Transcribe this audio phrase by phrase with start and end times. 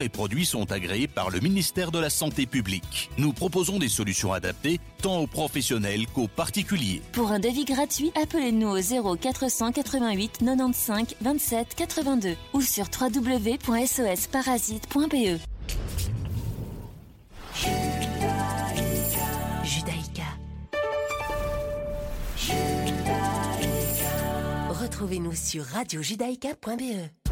[0.00, 3.10] Les produits sont agréés par le ministère de la Santé publique.
[3.18, 7.02] Nous proposons des solutions adaptées tant aux professionnels qu'aux particuliers.
[7.10, 15.40] Pour un devis gratuit, appelez-nous au 0 488 95 27 82 ou sur www.sosparasite.be.
[19.64, 20.22] Judaïka.
[24.70, 27.27] Retrouvez-nous sur radiojudaïka.be.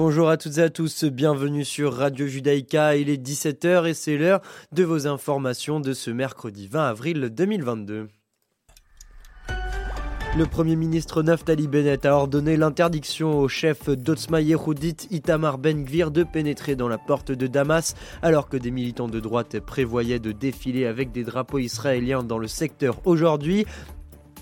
[0.00, 4.16] Bonjour à toutes et à tous, bienvenue sur Radio Judaïka, il est 17h et c'est
[4.16, 4.40] l'heure
[4.70, 8.06] de vos informations de ce mercredi 20 avril 2022.
[10.36, 16.22] Le Premier ministre Naftali Bennett a ordonné l'interdiction au chef d'Otzma Yehudit Itamar Ben-Gvir de
[16.22, 20.86] pénétrer dans la porte de Damas alors que des militants de droite prévoyaient de défiler
[20.86, 23.66] avec des drapeaux israéliens dans le secteur aujourd'hui.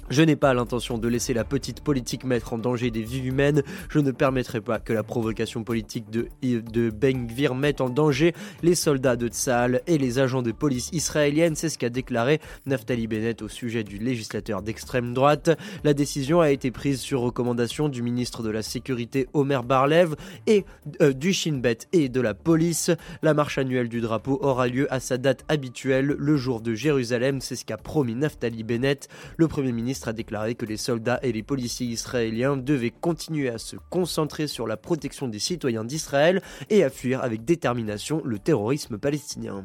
[0.09, 3.63] Je n'ai pas l'intention de laisser la petite politique mettre en danger des vies humaines.
[3.89, 8.33] Je ne permettrai pas que la provocation politique de, de Ben Gvir mette en danger
[8.63, 11.57] les soldats de Tsahal et les agents de police israélienne.
[11.57, 15.51] C'est ce qu'a déclaré Naftali Bennett au sujet du législateur d'extrême droite.
[15.83, 20.15] La décision a été prise sur recommandation du ministre de la Sécurité Omer Barlev
[20.47, 20.65] et
[21.03, 22.93] euh, du Shin Bet et de la police.
[23.23, 27.41] La marche annuelle du drapeau aura lieu à sa date habituelle, le jour de Jérusalem.
[27.41, 29.09] C'est ce qu'a promis Naftali Bennett.
[29.37, 33.59] Le Premier ministre a déclaré que les soldats et les policiers israéliens devaient continuer à
[33.59, 38.99] se concentrer sur la protection des citoyens d'Israël et à fuir avec détermination le terrorisme
[38.99, 39.65] palestinien.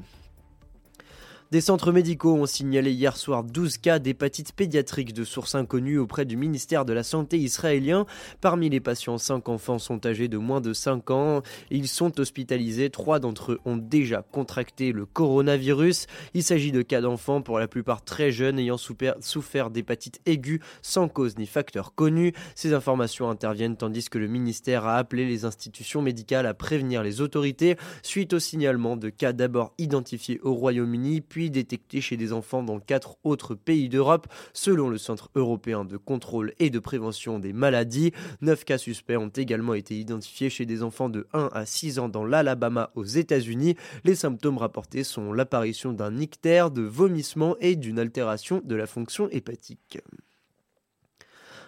[1.52, 6.24] Des centres médicaux ont signalé hier soir 12 cas d'hépatite pédiatrique de source inconnue auprès
[6.24, 8.06] du ministère de la Santé israélien.
[8.40, 11.42] Parmi les patients, 5 enfants sont âgés de moins de 5 ans.
[11.70, 12.90] Ils sont hospitalisés.
[12.90, 16.08] Trois d'entre eux ont déjà contracté le coronavirus.
[16.34, 21.10] Il s'agit de cas d'enfants, pour la plupart très jeunes, ayant souffert d'hépatite aiguë sans
[21.10, 22.32] cause ni facteur connu.
[22.56, 27.20] Ces informations interviennent tandis que le ministère a appelé les institutions médicales à prévenir les
[27.20, 32.64] autorités suite au signalement de cas d'abord identifiés au Royaume-Uni, puis détectés chez des enfants
[32.64, 37.54] dans quatre autres pays d'Europe, selon le Centre européen de contrôle et de prévention des
[37.54, 38.12] maladies.
[38.42, 42.10] Neuf cas suspects ont également été identifiés chez des enfants de 1 à 6 ans
[42.10, 43.76] dans l'Alabama aux États-Unis.
[44.04, 49.30] Les symptômes rapportés sont l'apparition d'un ictère, de vomissements et d'une altération de la fonction
[49.30, 50.00] hépatique.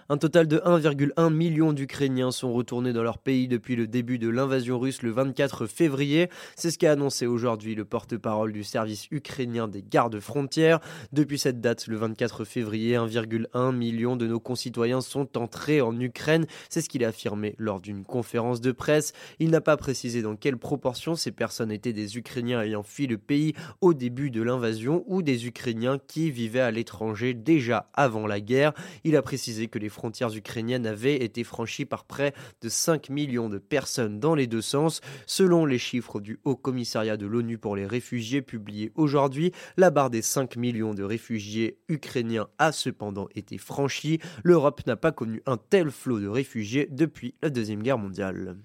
[0.10, 4.28] Un total de 1,1 million d'Ukrainiens sont retournés dans leur pays depuis le début de
[4.28, 6.30] l'invasion russe le 24 février.
[6.58, 10.82] C'est ce qu'a annoncé aujourd'hui le porte-parole du service ukrainien des gardes frontières.
[11.14, 16.48] Depuis cette date, le 24 février, 1,1 million de nos concitoyens sont entrés en Ukraine.
[16.68, 19.14] C'est ce qu'il a affirmé lors d'une conférence de presse.
[19.40, 23.18] Il n'a pas précisé dans quelle proportion ces personnes étaient des Ukrainiens ayant fui le
[23.18, 28.42] pays au début de l'invasion ou des Ukrainiens qui vivaient à l'étranger déjà avant la
[28.42, 28.74] guerre.
[29.06, 33.50] Il a précisé que les frontières ukrainiennes avaient été franchies par près de 5 millions
[33.50, 35.00] de personnes dans les deux sens.
[35.26, 40.10] Selon les chiffres du Haut Commissariat de l'ONU pour les réfugiés publiés aujourd'hui, la barre
[40.10, 44.20] des 5 millions de réfugiés ukrainiens a cependant été franchie.
[44.44, 48.58] L'Europe n'a pas connu un tel flot de réfugiés depuis la Deuxième Guerre mondiale.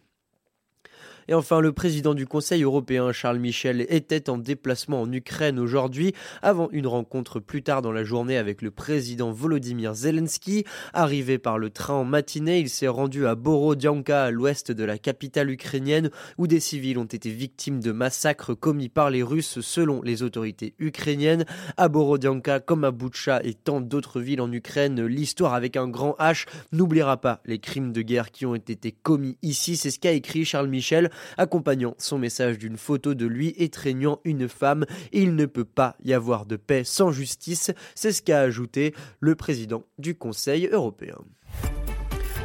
[1.30, 6.14] Et enfin, le président du Conseil européen, Charles Michel, était en déplacement en Ukraine aujourd'hui,
[6.40, 10.64] avant une rencontre plus tard dans la journée avec le président Volodymyr Zelensky.
[10.94, 14.96] Arrivé par le train en matinée, il s'est rendu à Borodianka, à l'ouest de la
[14.96, 16.08] capitale ukrainienne,
[16.38, 20.74] où des civils ont été victimes de massacres commis par les Russes selon les autorités
[20.78, 21.44] ukrainiennes.
[21.76, 26.16] À Borodianka, comme à Boutcha et tant d'autres villes en Ukraine, l'histoire avec un grand
[26.18, 29.76] H n'oubliera pas les crimes de guerre qui ont été commis ici.
[29.76, 34.48] C'est ce qu'a écrit Charles Michel accompagnant son message d'une photo de lui étreignant une
[34.48, 34.84] femme.
[35.12, 39.34] Il ne peut pas y avoir de paix sans justice, c'est ce qu'a ajouté le
[39.34, 41.18] président du Conseil européen.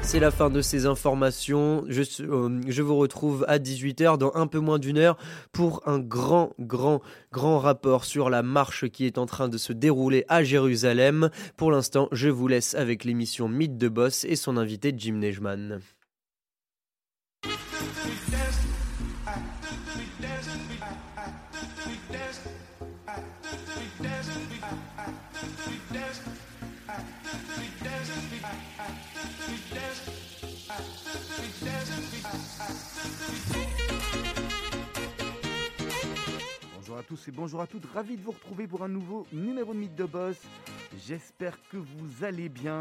[0.03, 1.85] C'est la fin de ces informations.
[1.87, 5.17] Je, euh, vous retrouve à 18h dans un peu moins d'une heure
[5.53, 7.01] pour un grand, grand,
[7.31, 11.29] grand rapport sur la marche qui est en train de se dérouler à Jérusalem.
[11.55, 15.79] Pour l'instant, je vous laisse avec l'émission Mythe de Boss et son invité Jim Nejman.
[37.03, 39.79] À tous et bonjour à toutes, ravi de vous retrouver pour un nouveau numéro de
[39.79, 40.37] Mythe de Boss.
[41.05, 42.79] J'espère que vous allez bien.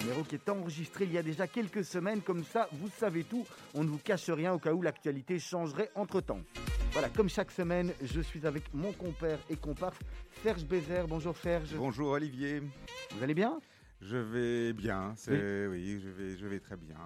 [0.00, 3.44] Numéro qui est enregistré il y a déjà quelques semaines, comme ça vous savez tout,
[3.74, 6.40] on ne vous cache rien au cas où l'actualité changerait entre temps.
[6.92, 9.98] Voilà, comme chaque semaine, je suis avec mon compère et comparse,
[10.42, 11.06] Serge Bézère.
[11.06, 11.74] Bonjour Serge.
[11.76, 12.62] Bonjour Olivier.
[13.10, 13.58] Vous allez bien?
[14.00, 16.00] Je vais bien, c'est oui.
[16.02, 16.96] je vais, je vais très bien.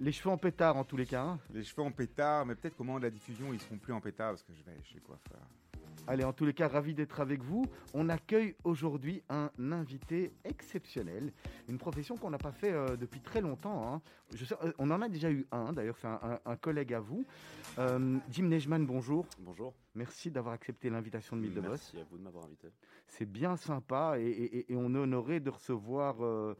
[0.00, 1.22] Les cheveux en pétard en tous les cas.
[1.22, 1.38] Hein.
[1.52, 4.00] les cheveux en pétard, mais peut-être qu'au moment de la diffusion, ils seront plus en
[4.00, 5.40] pétard parce que je vais chez le coiffeur.
[6.08, 7.64] Allez, en tous les cas, ravi d'être avec vous.
[7.92, 11.32] On accueille aujourd'hui un invité exceptionnel,
[11.68, 13.92] une profession qu'on n'a pas fait euh, depuis très longtemps.
[13.92, 14.02] Hein.
[14.34, 17.24] Je sais, euh, on en a déjà eu un, d'ailleurs, c'est un, collègue à vous.
[17.78, 19.26] Euh, Jim Nejman, bonjour.
[19.40, 19.74] Bonjour.
[19.94, 21.92] Merci d'avoir accepté l'invitation de Mythe de Boss.
[21.92, 22.68] Merci à vous de m'avoir invité.
[23.08, 26.54] C'est bien sympa et, on est honoré de recevoir euh,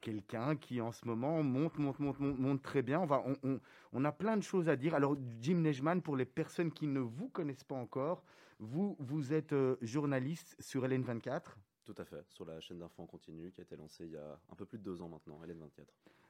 [0.00, 3.00] quelqu'un qui en ce moment monte, monte, monte, monte, très bien.
[3.00, 3.60] On, va, on,
[3.92, 4.94] on, a plein de choses à dire.
[4.94, 8.22] Alors, Jim Nejman, pour les personnes qui ne vous connaissent pas encore,
[8.60, 11.42] vous, vous êtes euh, journaliste sur LN24
[11.84, 14.16] Tout à fait, sur la chaîne d'infos en continu qui a été lancée il y
[14.16, 15.86] a un peu plus de deux ans maintenant, LN24.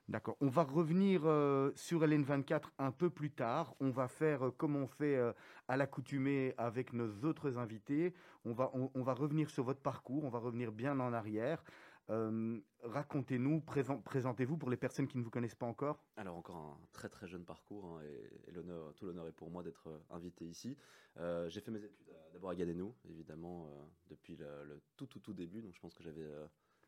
[0.09, 0.37] D'accord.
[0.41, 3.75] On va revenir euh, sur LN24 un peu plus tard.
[3.81, 5.21] On va faire comme on fait
[5.69, 8.15] à l'accoutumée avec nos autres invités.
[8.45, 11.63] On va, on, va revenir sur votre parcours, on va revenir bien en arrière.
[12.11, 16.03] Euh, racontez-nous, présentez-vous pour les personnes qui ne vous connaissent pas encore.
[16.17, 18.53] Alors encore un très très jeune parcours hein, et,
[18.97, 20.77] tout l'honneur est pour moi d'être euh, invité ici.
[21.19, 23.69] Euh, j'ai fait mes études d'abord à Gadenou, évidemment,
[24.09, 25.63] depuis le, tout tout tout début.
[25.63, 26.27] Donc je pense que j'avais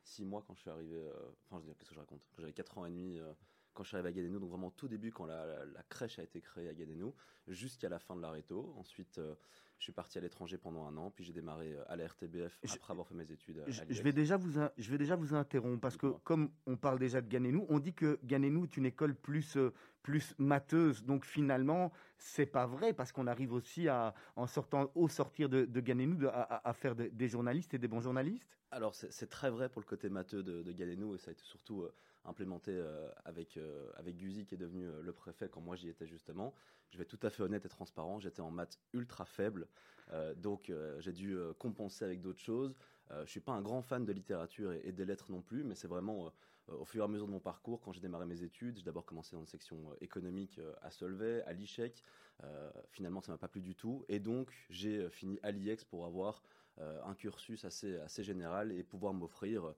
[0.02, 1.00] six mois quand je suis arrivé.
[1.46, 2.28] enfin, je veux dire, qu'est-ce que je raconte?
[2.38, 3.20] J'avais quatre ans et demi
[3.74, 6.40] quand je suis arrivé à Gadenou, donc vraiment tout début quand la, crèche a été
[6.40, 7.14] créée à Gadenou,
[7.48, 8.74] jusqu'à la fin de la réto.
[8.78, 9.20] Ensuite,
[9.82, 12.56] je suis parti à l'étranger pendant un an, puis j'ai démarré euh, à la RTBF
[12.72, 13.58] après avoir fait mes études.
[13.58, 17.00] À je, vais déjà vous, je vais déjà vous interrompre parce que comme on parle
[17.00, 19.72] déjà de Ganenou, on dit que Ganenou est une école plus euh,
[20.02, 21.02] plus matheuse.
[21.02, 25.64] Donc finalement, c'est pas vrai parce qu'on arrive aussi à, en sortant au sortir de,
[25.64, 28.46] de Ganenou, à, faire des journalistes et des bons journalistes.
[28.70, 31.42] Alors c'est très vrai pour le côté matheux de, de Ganenou et ça a été
[31.42, 31.92] surtout euh,
[32.24, 32.80] implémenté
[33.24, 33.58] avec
[33.94, 36.54] avec Guzy qui est devenu le préfet quand moi j'y étais justement.
[36.90, 39.66] Je vais tout à fait honnête et transparent, j'étais en maths ultra faible.
[40.12, 42.76] Euh, donc euh, j'ai dû euh, compenser avec d'autres choses.
[43.24, 45.88] je suis pas un grand fan de littérature et, des lettres non plus, mais c'est
[45.88, 46.32] vraiment
[46.68, 49.04] au fur et à mesure de mon parcours, quand j'ai démarré mes études, j'ai d'abord
[49.04, 52.02] commencé dans une section économique à Solvay, à l'ICHEC.
[52.90, 56.42] finalement, ça m'a pas plu du tout, et donc j'ai fini à l'IEX pour avoir
[56.78, 59.74] un cursus assez assez général et pouvoir m'offrir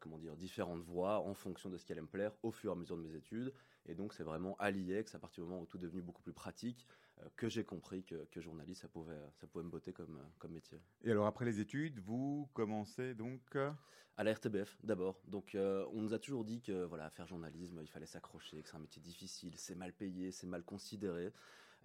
[0.00, 2.72] comment dire différentes voies en fonction de ce qui allait me plaire au fur et
[2.72, 3.52] à mesure de mes études.
[3.86, 6.22] Et donc c'est vraiment à l'IEX, à partir du moment où tout est devenu beaucoup
[6.22, 6.86] plus pratique,
[7.20, 10.78] euh, que j'ai compris que, journaliste, ça pouvait, ça pouvait me botter comme, comme métier.
[11.02, 13.56] Et alors après les études, vous commencez donc
[14.16, 15.20] À la RTBF d'abord.
[15.26, 18.68] Donc euh, on nous a toujours dit que voilà, faire journalisme, il fallait s'accrocher, que
[18.68, 21.32] c'est un métier difficile, c'est mal payé, c'est mal considéré.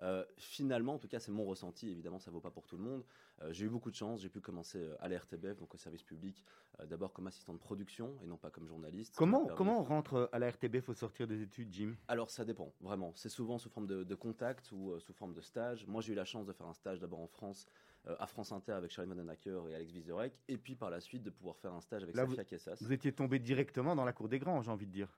[0.01, 1.89] Euh, finalement, en tout cas, c'est mon ressenti.
[1.89, 3.03] Évidemment, ça vaut pas pour tout le monde.
[3.41, 4.21] Euh, j'ai eu beaucoup de chance.
[4.21, 6.43] J'ai pu commencer euh, à la RTBF, donc au service public,
[6.85, 9.15] d'abord comme assistant de production et non pas comme journaliste.
[9.15, 11.95] Comment, comment on rentre à la RTBF au sortir des études, Jim?
[12.07, 13.13] Alors, ça dépend, vraiment.
[13.15, 15.85] C'est souvent sous forme de, contact ou sous forme de stage.
[15.87, 17.67] Moi, j'ai eu la chance de faire un stage d'abord en France,
[18.05, 21.29] à France Inter avec Charlie Vanhoenacker et Alex Vizorek, et puis par la suite de
[21.29, 22.77] pouvoir faire un stage avec Là, Safia Kessas.
[22.81, 25.09] Vous étiez tombé directement dans la cour des grands, j'ai envie de dire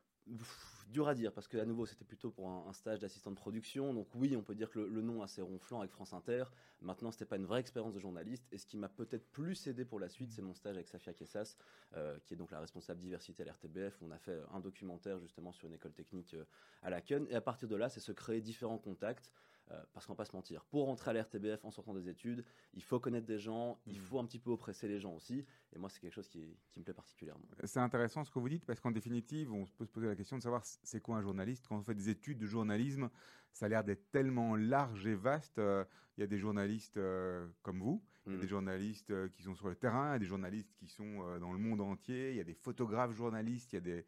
[0.89, 3.94] dur à dire parce que à nouveau c'était plutôt pour un, stage d'assistant de production.
[3.94, 6.45] Donc oui on peut dire que le, nom assez ronflant avec France Inter.
[6.81, 8.45] Maintenant c'était pas une vraie expérience de journaliste.
[8.51, 11.13] Et ce qui m'a peut-être plus aidé pour la suite c'est mon stage avec Safia
[11.13, 11.57] Kessas
[11.95, 15.51] euh, qui est donc la responsable diversité à l'RTBF on a fait un documentaire justement
[15.51, 16.45] sur une école technique euh,
[16.81, 19.31] à la Laken et à partir de là c'est se créer différents contacts
[19.72, 22.46] euh, parce qu'on va pas se mentir, pour rentrer à l'RTBF en sortant des études,
[22.76, 24.02] il faut connaître des gens, il mm.
[24.02, 25.44] faut un petit peu oppresser les gens aussi.
[25.74, 27.44] Et moi, c'est quelque chose qui, me plaît particulièrement.
[27.64, 30.38] C'est intéressant ce que vous dites, parce qu'en définitive, on peut se poser la question
[30.38, 31.66] de savoir c'est quoi un journaliste.
[31.68, 33.10] Quand on fait des études de journalisme,
[33.54, 35.58] ça a l'air d'être tellement large et vaste.
[35.58, 35.84] Euh,
[36.18, 38.42] il y a des journalistes euh, comme vous, il y a mm.
[38.42, 41.51] des journalistes qui sont sur le terrain, il y a des journalistes qui sont dans
[41.51, 44.06] le monde entier, il y a des photographes journalistes, il y a des...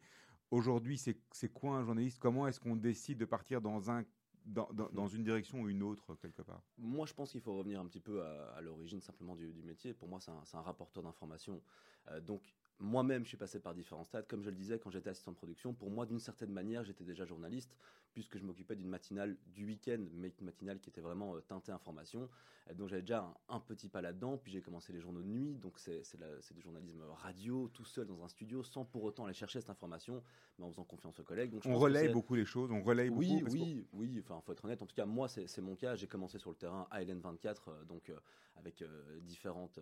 [0.52, 2.20] Aujourd'hui, c'est quoi un journaliste?
[2.20, 4.04] Comment est-ce qu'on décide de partir dans un
[4.48, 7.86] dans, une direction ou une autre, quelque part Moi, je pense qu'il faut revenir un
[7.86, 9.92] petit peu à, l'origine simplement du, métier.
[9.94, 11.60] Pour moi, c'est un, rapporteur d'information.
[12.10, 12.42] Euh, donc,
[12.78, 14.26] moi-même, je suis passé par différents stades.
[14.26, 17.04] Comme je le disais, quand j'étais assistant de production, pour moi, d'une certaine manière, j'étais
[17.04, 17.76] déjà journaliste,
[18.12, 21.72] puisque je m'occupais d'une matinale du week-end, mais une matinale qui était vraiment euh, teintée
[21.72, 22.28] information.
[22.74, 24.38] donc j'avais déjà un, petit pas là-dedans.
[24.38, 26.02] Puis j'ai commencé les journaux de nuit, donc c'est
[26.54, 30.22] du journalisme radio, tout seul dans un studio, sans pour autant aller chercher cette information,
[30.58, 31.50] mais en faisant confiance aux collègues.
[31.50, 33.52] Donc, on relaye beaucoup les choses, on relaye oui, beaucoup.
[33.52, 34.20] Oui, oui, oui.
[34.20, 34.82] Enfin, faut être honnête.
[34.82, 35.94] En tout cas, moi, c'est mon cas.
[35.94, 38.18] J'ai commencé sur le terrain à LN24, euh, donc euh,
[38.56, 38.82] avec
[39.22, 39.78] différentes,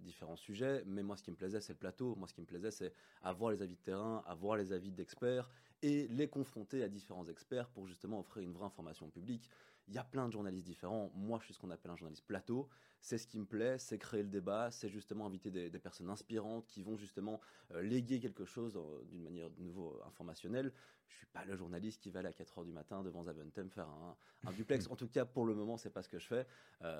[0.00, 0.82] différents sujets.
[0.86, 2.14] Mais moi, ce qui me plaisait, c'est le plateau.
[2.16, 5.50] Moi, ce qui me plaisait, c'est avoir les avis de terrain, avoir les avis d'experts
[5.82, 9.48] et les confronter à différents experts pour justement offrir une vraie information publique.
[9.88, 11.10] Il y a plein de journalistes différents.
[11.14, 12.68] Moi, je suis ce qu'on appelle un journaliste plateau,
[13.00, 16.66] c'est ce qui me plaît, c'est créer le débat, c'est justement inviter des, personnes inspirantes
[16.66, 17.40] qui vont justement
[17.80, 18.78] léguer quelque chose
[19.10, 20.72] d'une manière de nouveau informationnelle.
[21.08, 23.68] Je suis pas le journaliste qui va aller à 4 heures du matin devant Zaventem
[23.70, 24.86] faire un, un duplex.
[24.90, 26.46] en tout cas, pour le moment, c'est pas ce que je fais.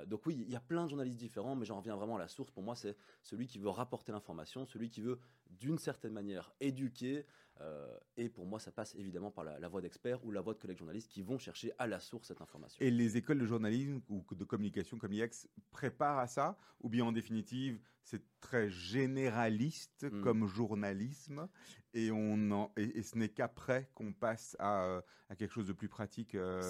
[0.07, 2.29] donc oui, il y a plein de journalistes différents, mais j'en reviens vraiment à la
[2.29, 2.51] source.
[2.51, 5.21] Pour moi, c'est celui qui veut rapporter l'information, celui qui veut
[5.51, 7.27] d'une certaine manière éduquer.
[7.61, 10.59] Euh, et pour moi, ça passe évidemment par la, voix d'experts ou la voix de
[10.59, 12.83] collègues journalistes qui vont chercher à la source cette information.
[12.83, 17.05] Et les écoles de journalisme ou de communication comme l'IEX préparent à ça Ou bien
[17.05, 20.23] en définitive, c'est très généraliste hmm.
[20.23, 21.49] comme journalisme
[21.93, 26.35] et, on et, ce n'est qu'après qu'on passe à, à, quelque chose de plus pratique
[26.35, 26.63] euh,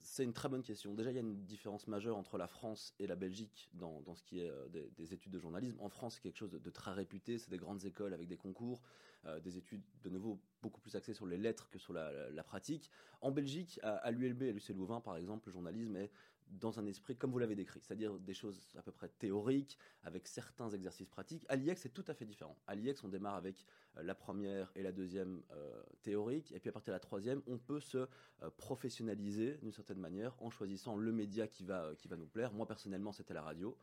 [0.00, 0.94] C'est une très bonne question.
[0.94, 4.14] Déjà, il y a une différence majeure entre la France et la Belgique dans, dans
[4.14, 5.78] ce qui est euh, des, études de journalisme.
[5.80, 8.82] En France, c'est quelque chose de, très réputé, c'est des grandes écoles avec des concours,
[9.24, 12.90] euh, des études de nouveau beaucoup plus axées sur les lettres que sur la, pratique.
[13.20, 16.10] En Belgique, à, à l'ULB, à l'UC Louvain, par exemple, le journalisme est
[16.50, 20.26] dans un esprit comme vous l'avez décrit, c'est-à-dire des choses à peu près théoriques, avec
[20.26, 21.44] certains exercices pratiques.
[21.48, 22.56] À l'IEX, c'est tout à fait différent.
[22.66, 23.64] À l'IEX, on démarre avec
[23.96, 27.42] euh, la première et la deuxième euh, théorique, et puis à partir de la troisième,
[27.46, 32.08] on peut se euh, professionnaliser d'une certaine manière en choisissant le média qui va, qui
[32.08, 32.52] va nous plaire.
[32.52, 33.76] Moi, personnellement, c'était la radio.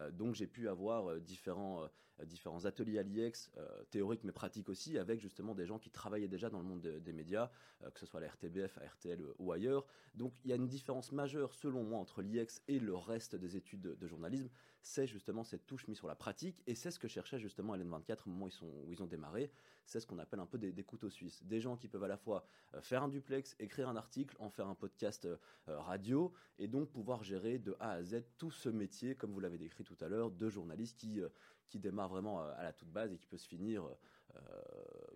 [0.00, 3.50] Euh, donc j'ai pu avoir euh, différents, euh, différents ateliers à l'IEX,
[3.90, 7.12] théoriques mais pratiques aussi, avec justement des gens qui travaillaient déjà dans le monde des
[7.12, 7.50] médias,
[7.94, 9.86] que ce soit à la RTBF, à RTL ou ailleurs.
[10.14, 13.56] Donc il y a une différence majeure selon moi entre l'IEX et le reste des
[13.56, 14.48] études de, journalisme,
[14.88, 18.20] c'est justement cette touche mise sur la pratique, et c'est ce que cherchait justement LN24
[18.26, 19.50] au moment où ils, ont démarré,
[19.84, 21.44] c'est ce qu'on appelle un peu des, couteaux suisses.
[21.44, 22.46] Des gens qui peuvent à la fois
[22.80, 25.28] faire un duplex, écrire un article, en faire un podcast
[25.66, 29.58] radio, et donc pouvoir gérer de A à Z tout ce métier, comme vous l'avez
[29.58, 31.28] décrit tout à l'heure, de journalistes qui, euh,
[31.68, 34.40] qui démarrent vraiment euh, à la toute base et qui peut se finir euh,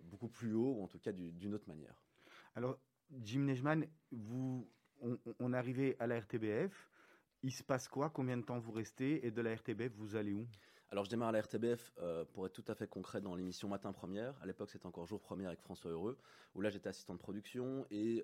[0.03, 1.95] beaucoup plus haut, ou en tout cas d'une autre manière.
[2.55, 2.77] Alors,
[3.23, 4.69] Jim Nejman, vous,
[5.01, 6.92] on, on arrivé à la RTBF.
[7.43, 8.09] Il se passe quoi?
[8.09, 9.25] Combien de temps vous restez?
[9.25, 10.47] Et de la RTBF, vous allez où?
[10.89, 11.91] Alors je démarre à la RTBF
[12.33, 14.39] pour être tout à fait concret dans l'émission Matin Première.
[14.43, 16.19] À l'époque c'était encore Jour Première avec François Heureux,
[16.53, 18.23] où là j'étais assistant de production et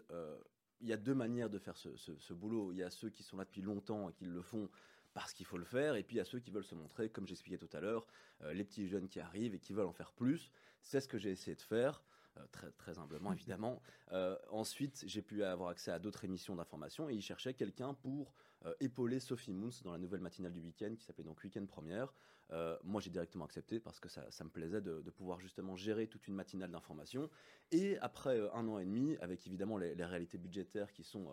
[0.82, 2.72] il y a deux manières de faire ce, ce, boulot.
[2.72, 4.70] Il y a ceux qui sont là depuis longtemps et qui le font
[5.14, 7.10] parce qu'il faut le faire, et puis il y a ceux qui veulent se montrer,
[7.10, 8.06] comme j'expliquais tout à l'heure,
[8.44, 10.52] euh, les petits jeunes qui arrivent et qui veulent en faire plus.
[10.82, 12.04] C'est ce que j'ai essayé de faire.
[12.38, 13.82] Euh, très, très humblement évidemment.
[14.12, 18.34] Euh, ensuite, j'ai pu avoir accès à d'autres émissions d'information et ils cherchaient quelqu'un pour
[18.80, 22.13] épauler Sophie Moons dans la nouvelle matinale du week-end qui s'appelait donc Weekend Première.
[22.51, 26.28] Euh, moi, j'ai directement accepté parce que ça, me plaisait de, pouvoir justement gérer toute
[26.28, 27.30] une matinale d'information.
[27.72, 31.28] Et après euh, un an et demi, avec évidemment les, réalités budgétaires qui sont,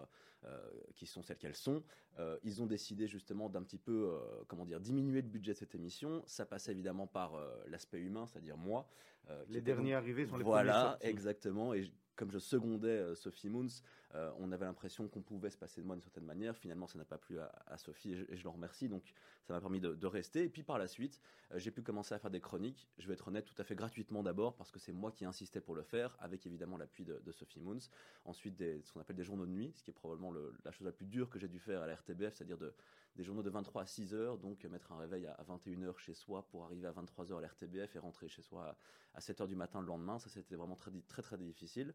[0.44, 1.82] euh, qui sont celles qu'elles sont,
[2.44, 4.10] ils ont décidé justement d'un petit peu,
[4.48, 6.22] comment dire, diminuer le budget de cette émission.
[6.26, 8.88] Ça passait évidemment par l'aspect humain, c'est-à-dire moi.
[9.48, 11.74] les derniers arrivés sont les voilà, premiers exactement.
[11.74, 13.68] Et comme je secondais Sophie Moons,
[14.16, 16.56] euh, on avait l'impression qu'on pouvait se passer de moi d'une certaine manière.
[16.56, 18.88] Finalement, ça n'a pas plu à, Sophie et je, le remercie.
[18.88, 19.12] Donc,
[19.44, 20.44] ça m'a permis de, rester.
[20.44, 21.20] Et puis, par la suite,
[21.52, 22.88] euh, j'ai pu commencer à faire des chroniques.
[22.98, 25.60] Je vais être honnête, tout à fait gratuitement d'abord, parce que c'est moi qui insistais
[25.60, 27.78] pour le faire, avec évidemment l'appui de, Sophie Moons.
[28.24, 30.32] Ensuite, ce qu'on appelle des journaux de nuit, ce qui est probablement
[30.64, 32.58] la chose la plus dure que j'ai dû faire à la RTBF, c'est-à-dire
[33.16, 36.14] des journaux de 23 à 6 heures, donc mettre un réveil à, 21 heures chez
[36.14, 38.76] soi pour arriver à 23 heures à l'RTBF et rentrer chez soi
[39.14, 40.18] à, 7 heures du matin le lendemain.
[40.18, 41.94] Ça, c'était vraiment très, très, très difficile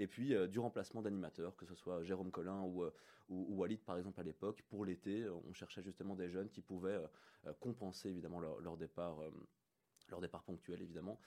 [0.00, 2.92] et puis euh, du remplacement d'animateurs, que ce soit Jérôme Collin ou, euh,
[3.28, 4.62] ou, Walid par exemple à l'époque.
[4.68, 7.00] Pour l'été, euh, on cherchait justement des jeunes qui pouvaient
[7.58, 9.18] compenser évidemment leur, départ
[10.10, 11.18] leur départ ponctuel évidemment.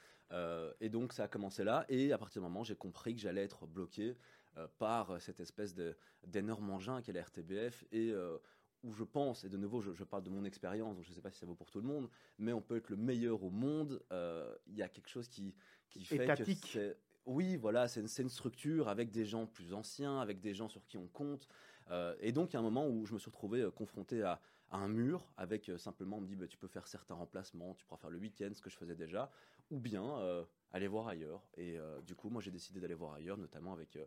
[0.80, 3.44] et donc ça a commencé là, et à partir du moment j'ai compris que j'allais
[3.44, 4.16] être bloqué
[4.78, 5.74] par cette espèce
[6.28, 8.14] d'énorme engin qu'est la RTBF, et
[8.84, 11.22] où je pense, et de nouveau je, parle de mon expérience, donc je ne sais
[11.22, 13.50] pas si ça vaut pour tout le monde, mais on peut être le meilleur au
[13.50, 14.00] monde,
[14.68, 15.56] il y a quelque chose qui,
[15.90, 20.40] qui fait que c'est oui, voilà, c'est une, structure avec des gens plus anciens, avec
[20.40, 21.48] des gens sur qui on compte.
[21.90, 24.22] Euh, et donc, il y a un moment où je me suis retrouvé euh, confronté
[24.24, 27.76] à, un mur avec euh, simplement, on me dit, bah, tu peux faire certains remplacements,
[27.76, 29.32] tu pourras faire le week-end, ce que je faisais déjà,
[29.70, 30.04] ou bien
[30.72, 31.48] aller voir ailleurs.
[31.58, 33.98] Et du coup, moi, j'ai décidé d'aller voir ailleurs, notamment avec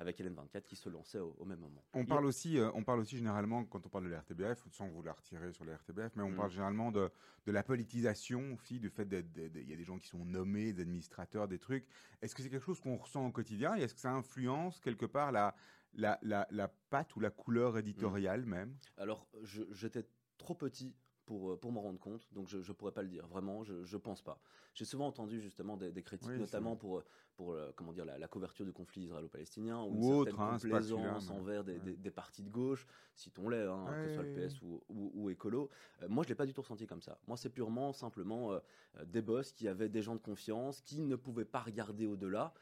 [0.00, 1.84] avec Hélène 24 qui se lançait au, même moment.
[1.92, 4.88] On parle, aussi, euh, on parle aussi généralement, quand on parle de la RTBF, sans
[4.88, 6.36] vouloir tirer sur la RTBF, mais on mm.
[6.36, 7.10] parle généralement de,
[7.44, 10.82] de, la politisation aussi, du fait qu'il y a des gens qui sont nommés, des
[10.82, 11.86] administrateurs, des trucs.
[12.22, 15.06] Est-ce que c'est quelque chose qu'on ressent au quotidien et est-ce que ça influence quelque
[15.06, 15.54] part la,
[15.92, 18.74] la, la, la patte ou la couleur éditoriale même?
[18.96, 20.06] Alors, j'étais
[20.38, 20.96] trop petit
[21.30, 23.24] pour, euh, pour m'en rendre compte, donc je ne pourrais pas le dire.
[23.28, 24.40] Vraiment, je ne pense pas.
[24.74, 27.04] J'ai souvent entendu justement des, critiques, notamment pour,
[27.36, 31.62] pour euh, comment dire, la, couverture du conflit israélo-palestinien ou, ou autre, hein, complaisance envers
[31.62, 32.84] des, des, partis de gauche,
[33.14, 35.70] citons-les, hein, que ce soit le PS ou, ou, écolo.
[36.02, 37.16] Euh, moi, je ne l'ai pas du tout ressenti comme ça.
[37.28, 38.58] Moi, c'est purement, simplement
[39.06, 42.52] des boss qui avaient des gens de confiance, qui ne pouvaient pas regarder au-delà.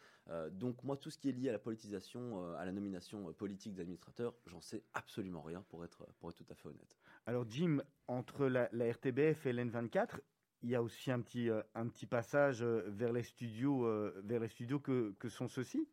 [0.52, 4.34] donc moi, tout ce qui est lié à la politisation, à la nomination politique d'administrateurs,
[4.46, 6.98] j'en sais absolument rien pour être, pour être tout à fait honnête.
[7.28, 10.20] Alors Jim, entre la, RTBF et l'N24,
[10.62, 11.60] il y a aussi un petit, euh,
[12.08, 15.86] passage euh, vers les studios, euh, vers les studios que, sont ceux-ci?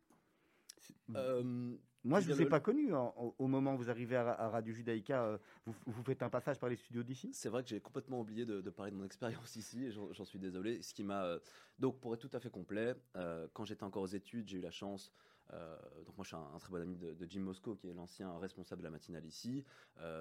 [2.06, 4.30] Moi, je ne vous ai le- pas connu hein, au, moment où vous arrivez à,
[4.30, 5.24] à Radio Judaïka.
[5.24, 7.30] euh, vous, vous faites un passage par les studios d'ici?
[7.32, 10.24] C'est vrai que j'ai complètement oublié de, de parler de mon expérience ici, et j'en
[10.24, 10.82] suis désolé.
[10.82, 11.38] Ce qui m'a euh,
[11.78, 14.62] donc pour être tout à fait complet, euh, quand j'étais encore aux études, j'ai eu
[14.62, 15.12] la chance.
[15.50, 17.94] donc moi, je suis un, un très bon ami de, de Jim Moscow, qui est
[17.94, 19.64] l'ancien responsable de la matinale ici.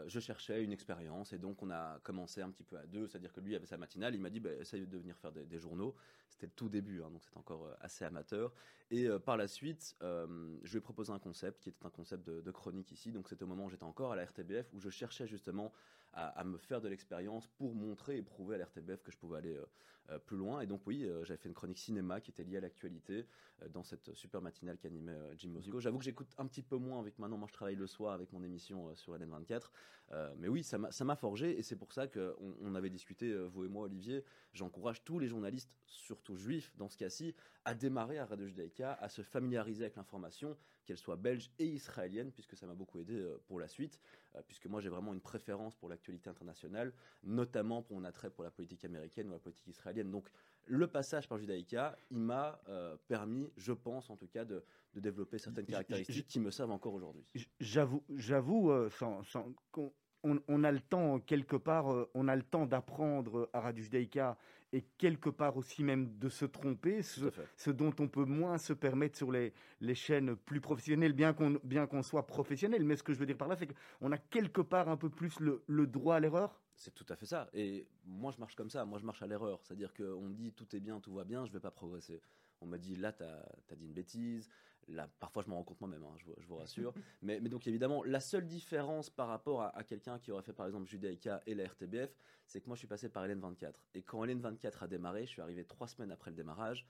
[0.08, 3.32] Je cherchais une expérience et donc on a commencé un petit peu à deux, c'est-à-dire
[3.32, 5.60] que lui avait sa matinale, il m'a dit bah, essaye de venir faire des, des
[5.60, 5.96] journaux.
[6.30, 8.52] C'était le tout début, hein, donc c'était encore assez amateur.
[8.92, 11.90] Et euh, par la suite, euh, je lui ai proposé un concept qui était un
[11.90, 13.12] concept de, de chronique ici.
[13.12, 15.74] Donc c'était au moment où j'étais encore à la RTBF où je cherchais justement
[16.16, 19.38] à, me faire de l'expérience pour montrer et prouver à la RTBF que je pouvais
[19.38, 19.66] aller euh,
[20.12, 20.62] euh, plus loin.
[20.62, 23.26] Et donc oui, euh, j'avais fait une chronique cinéma qui était liée à l'actualité
[23.72, 25.80] dans cette super matinale qu'animait Jim Moscow.
[25.80, 28.32] J'avoue que j'écoute un petit peu moins avec maintenant, moi je travaille le soir avec
[28.32, 29.72] mon émission sur LN24.
[30.12, 33.64] Euh, mais oui, ça m'a forgé et c'est pour ça qu'on on avait discuté, vous
[33.64, 38.26] et moi Olivier, j'encourage tous les journalistes, surtout juifs dans ce cas-ci, à démarrer à
[38.26, 40.56] Radio Judaïka, à se familiariser avec l'information,
[40.86, 44.00] qu'elle soit belge et israélienne, puisque ça m'a beaucoup aidé euh, pour la suite,
[44.36, 48.44] euh, puisque moi j'ai vraiment une préférence pour l'actualité internationale, notamment pour mon attrait pour
[48.44, 50.12] la politique américaine ou la politique israélienne.
[50.12, 50.30] Donc
[50.68, 54.64] le passage par Judaïka, il m'a euh, permis, je pense en tout cas, de,
[54.94, 57.26] de développer certaines caractéristiques qui me servent encore aujourd'hui.
[57.60, 62.28] J'avoue, j'avoue, euh, sans, sans- qu'on- on, on a le temps quelque part, euh, on
[62.28, 64.38] a le temps d'apprendre à Radio Judaïka
[64.76, 69.16] et quelque part aussi même de se tromper, ce, dont on peut moins se permettre
[69.16, 72.84] sur les, les chaînes plus professionnelles, bien qu'on bien qu'on soit professionnel.
[72.84, 75.10] Mais ce que je veux dire par là, c'est qu'on a quelque part un peu
[75.10, 76.62] plus le, le droit à l'erreur.
[76.76, 77.50] C'est tout à fait ça.
[77.54, 78.84] Et moi, je marche comme ça.
[78.84, 79.62] Moi, je marche à l'erreur.
[79.64, 82.22] C'est-à-dire qu'on me dit tout est bien, tout va bien, je vais pas progresser.
[82.60, 84.50] On m'a dit là, tu as, dit une bêtise.
[84.88, 86.94] Là, parfois, je m'en rends compte moi-même, hein, je, vous- je vous rassure.
[87.24, 90.54] mais, mais donc, évidemment, la seule différence par rapport à, à quelqu'un qui aurait fait,
[90.54, 92.16] par exemple, Judaïka et la RTBF,
[92.46, 93.74] c'est que moi, je suis passé par LN24.
[93.96, 96.86] Et quand LN24 a démarré, je suis arrivé trois semaines après le démarrage.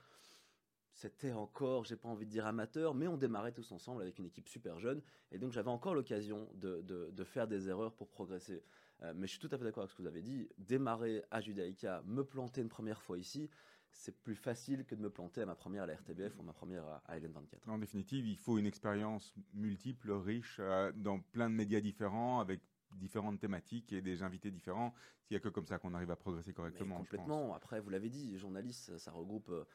[0.91, 4.25] C'était encore, j'ai pas envie de dire amateur, mais on démarrait tous ensemble avec une
[4.25, 5.01] équipe super jeune.
[5.31, 8.63] Et donc, j'avais encore l'occasion de, de- de faire des erreurs pour progresser.
[9.03, 10.47] Euh, mais je suis tout à fait d'accord avec ce que vous avez dit.
[10.57, 13.49] Démarrer à Judaïka, me planter une première fois ici,
[13.95, 16.53] c'est plus facile que de me planter à ma première à la RTBF ou ma
[16.53, 17.69] première à, à LN24.
[17.69, 22.61] En définitive, il faut une expérience multiple, riche, euh, dans plein de médias différents, avec
[22.95, 24.93] différentes thématiques et des invités différents.
[25.29, 26.95] Il n'y a que comme ça qu'on arrive à progresser Mais correctement.
[26.95, 27.09] je pense.
[27.09, 27.53] complètement.
[27.55, 29.65] Après, vous l'avez dit, journaliste, ça, ça regroupe euh,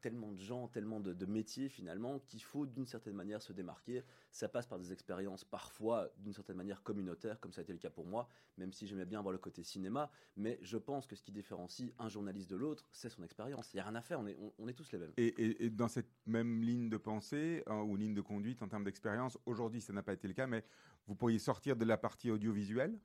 [0.00, 4.02] tellement de gens, tellement de, de métiers finalement, qu'il faut d'une certaine manière se démarquer.
[4.30, 7.78] Ça passe par des expériences parfois d'une certaine manière communautaires, comme ça a été le
[7.78, 10.10] cas pour moi, même si j'aimais bien voir le côté cinéma.
[10.36, 13.72] Mais je pense que ce qui différencie un journaliste de l'autre, c'est son expérience.
[13.72, 15.12] Il n'y a rien à faire, on est, on- on est tous les mêmes.
[15.16, 18.68] Et, et- et dans cette même ligne de pensée hein, ou ligne de conduite en
[18.68, 20.64] termes d'expérience, aujourd'hui ça n'a pas été le cas, mais
[21.06, 22.98] vous pourriez sortir de la partie audiovisuelle?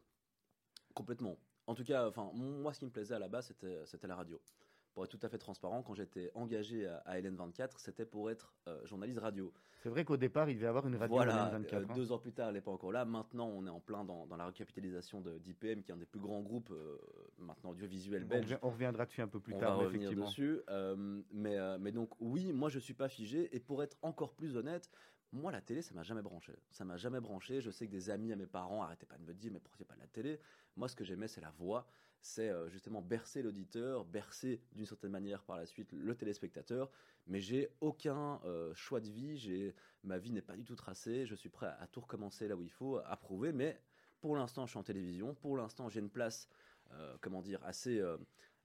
[0.93, 1.37] Complètement.
[1.67, 3.53] En tout cas, enfin, moi, ce qui me plaisait à la base,
[3.85, 4.41] c'était la radio.
[4.93, 8.53] Pour être tout à fait transparent, quand j'étais engagé à, à LN24, c'était pour être
[8.67, 9.53] euh, journaliste radio.
[9.77, 11.73] C'est vrai qu'au départ, il devait y avoir une radio voilà, à LN24.
[11.75, 11.95] euh, hein.
[11.95, 13.05] deux ans plus tard, elle n'est pas encore là.
[13.05, 16.05] Maintenant, on est en plein dans, dans la recapitalisation de, d'IPM, qui est un des
[16.05, 16.97] plus grands groupes euh,
[17.37, 17.73] maintenant
[18.25, 18.43] belges.
[18.45, 20.25] revient- on reviendra dessus un peu plus on tard, va effectivement.
[20.25, 20.59] dessus.
[21.31, 23.55] Mais, mais donc, oui, moi, je suis pas figé.
[23.55, 24.89] Et pour être encore plus honnête,
[25.31, 26.53] moi, la télé, ça m'a jamais branché.
[26.69, 27.61] Ça m'a jamais branché.
[27.61, 29.77] Je sais que des amis à mes parents arrêtaient pas de me dire, mais pourquoi
[29.77, 30.39] c'est pas de la télé?
[30.75, 31.87] Moi, ce que j'aimais, c'est la voix.
[32.21, 36.91] C'est euh, justement bercer l'auditeur, bercer d'une certaine manière par la suite le téléspectateur.
[37.27, 39.73] Mais j'ai aucun euh, choix de vie.
[40.03, 41.25] Ma vie n'est pas du tout tracée.
[41.25, 43.51] Je suis prêt à, tout recommencer là où il faut, à prouver.
[43.51, 43.81] Mais
[44.21, 45.33] pour l'instant, je suis en télévision.
[45.33, 46.47] Pour l'instant, j'ai une place,
[46.91, 48.01] euh, comment dire, assez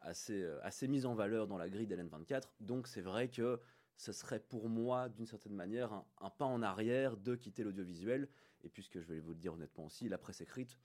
[0.03, 2.43] assez, assez mise en valeur dans la grille d'LN24.
[2.61, 3.59] Donc c'est vrai que
[3.97, 8.29] ce serait pour moi, d'une certaine manière, un, un pas en arrière de quitter l'audiovisuel.
[8.63, 10.79] Et puisque je vais vous le dire honnêtement aussi, la presse écrite,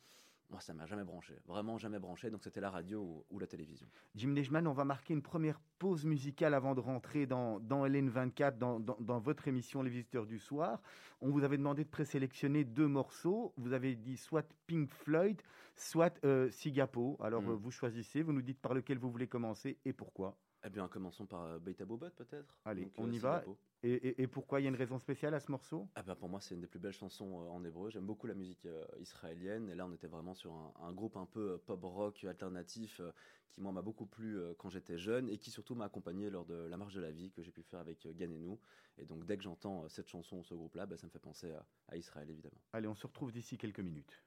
[0.51, 2.29] moi ça m'a jamais branché, vraiment jamais branché.
[2.29, 3.87] Donc c'était la radio ou, ou la télévision.
[4.15, 8.57] Jim Neichmann, on va marquer une première pause musicale avant de rentrer dans, dans LN24,
[8.57, 10.81] dans, dans, dans votre émission Les Visiteurs du Soir.
[11.21, 13.53] On vous avait demandé de présélectionner deux morceaux.
[13.57, 15.41] Vous avez dit soit Pink Floyd,
[15.75, 17.17] soit euh, Sigapo.
[17.21, 17.49] Alors Mm.
[17.51, 20.35] euh, vous choisissez, vous nous dites par lequel vous voulez commencer et pourquoi.
[20.63, 22.55] Eh bien, commençons par euh, Beta Bobot peut-être.
[22.65, 23.43] Allez, Donc, on euh, y va.
[23.83, 25.87] Et, et- et pourquoi il y a une raison spéciale à ce morceau?
[25.95, 27.89] Ah bah pour moi, c'est une des plus belles chansons euh, en hébreu.
[27.89, 29.69] J'aime beaucoup la musique euh, israélienne.
[29.69, 33.01] Et là, on était vraiment sur un, un groupe un peu euh, pop-rock alternatif
[33.49, 36.53] qui, moi, m'a beaucoup plu quand j'étais jeune et qui, surtout, m'a accompagné lors de
[36.53, 38.59] la marche de la vie que j'ai pu faire avec Ganenou.
[38.97, 41.51] Et donc, dès que j'entends cette chanson ou ce groupe-là, bah, ça me fait penser
[41.51, 42.61] à, à Israël, évidemment.
[42.71, 44.23] Allez, on se retrouve d'ici quelques minutes.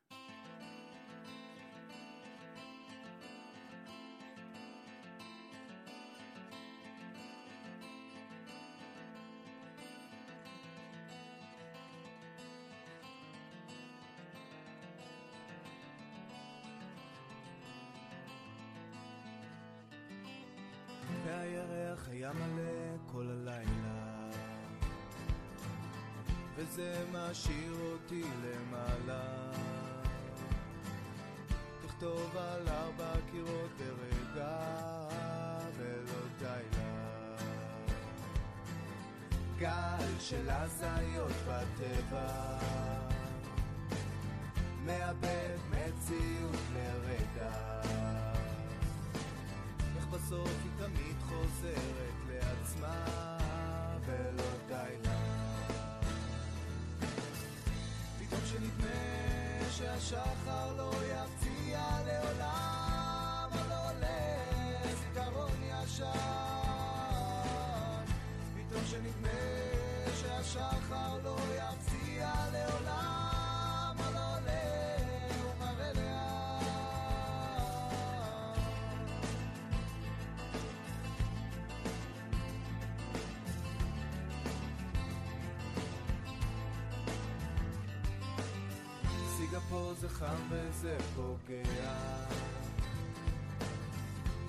[89.55, 91.93] סינגפור זה חם וזה פוגע.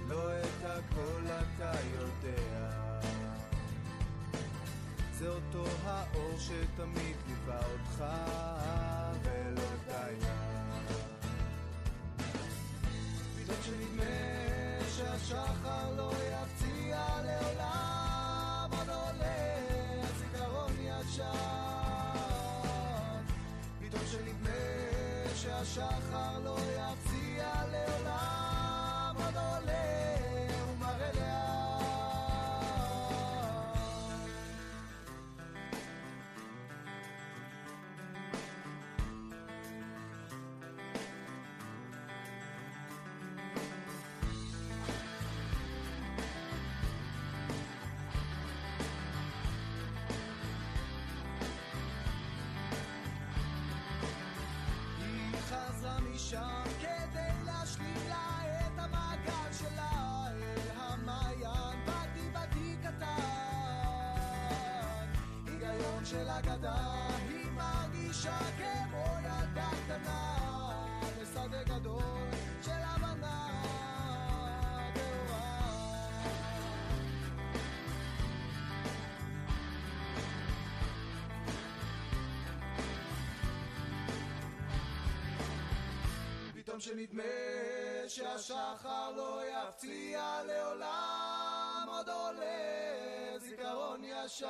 [0.07, 2.99] לא את הכל אתה יודע.
[5.13, 8.05] זה אותו האור שתמיד ליווה אותך
[9.23, 10.71] ולא די לה
[13.35, 14.03] פתאום שנדמה
[14.89, 16.44] שהשחר לא יפציע
[25.74, 26.53] שהשחר לא
[86.75, 87.23] פתאום שנדמה
[88.07, 94.47] שהשחר לא יפציע לעולם עוד עולה זיכרון ישן.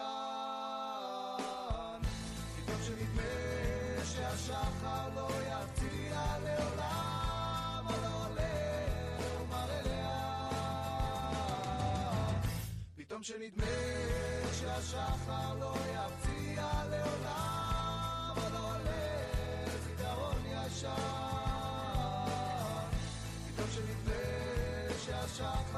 [2.57, 8.75] פתאום שנדמה שהשחר לא יפציע לעולם עוד עולה
[12.95, 13.65] פתאום שנדמה
[14.53, 19.25] שהשחר לא יפציע לעולם עוד עולה
[19.85, 21.44] זיכרון ישן
[25.37, 25.74] shotgun.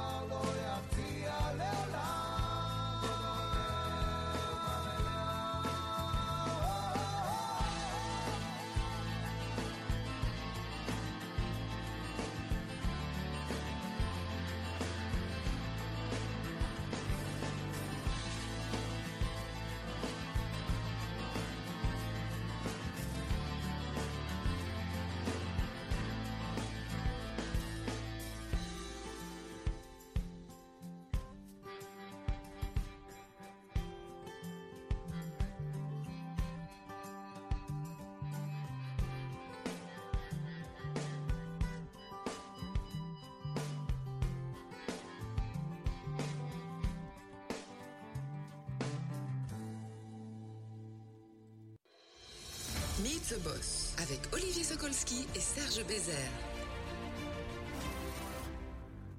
[53.08, 56.14] Meet the Boss avec Olivier Sokolski et Serge Bézère.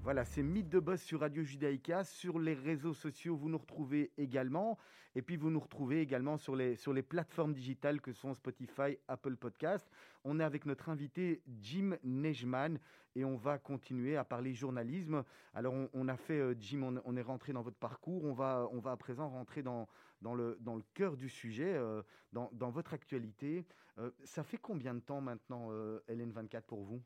[0.03, 2.05] Voilà, c'est Mythe de Boss sur Radio Judaïka.
[2.05, 4.77] Sur les réseaux sociaux, vous nous retrouvez également.
[5.14, 8.98] Et puis, vous nous retrouvez également sur les, sur les plateformes digitales que sont Spotify,
[9.09, 9.90] Apple Podcast.
[10.22, 12.79] On est avec notre invité Jim Nejman
[13.16, 15.24] et on va continuer à parler journalisme.
[15.55, 18.22] Alors, on, a fait, euh, Jim, on, on est rentré dans votre parcours.
[18.24, 19.88] On va, on va à présent rentrer dans,
[20.22, 20.59] dans, le,
[20.94, 22.02] cœur du sujet, euh,
[22.33, 23.66] dans, votre actualité.
[23.98, 27.02] Euh, ça fait combien de temps maintenant, euh, LN24, pour vous?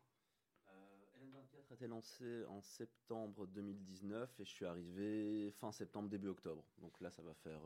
[1.20, 6.64] LN24 a été lancé en septembre 2019 et je suis arrivé fin septembre, début octobre.
[6.78, 7.60] Donc là, ça va faire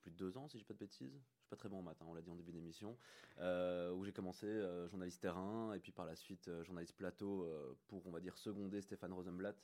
[0.00, 1.20] plus de deux ans, si je ne dis pas de bêtises.
[1.36, 2.96] Je suis pas très bon en maths, on l'a dit en début d'émission.
[3.38, 4.46] Où j'ai commencé
[4.88, 7.46] journaliste terrain et puis par la suite journaliste plateau
[7.86, 9.56] pour, on va dire, seconder Stéphane Rosenblatt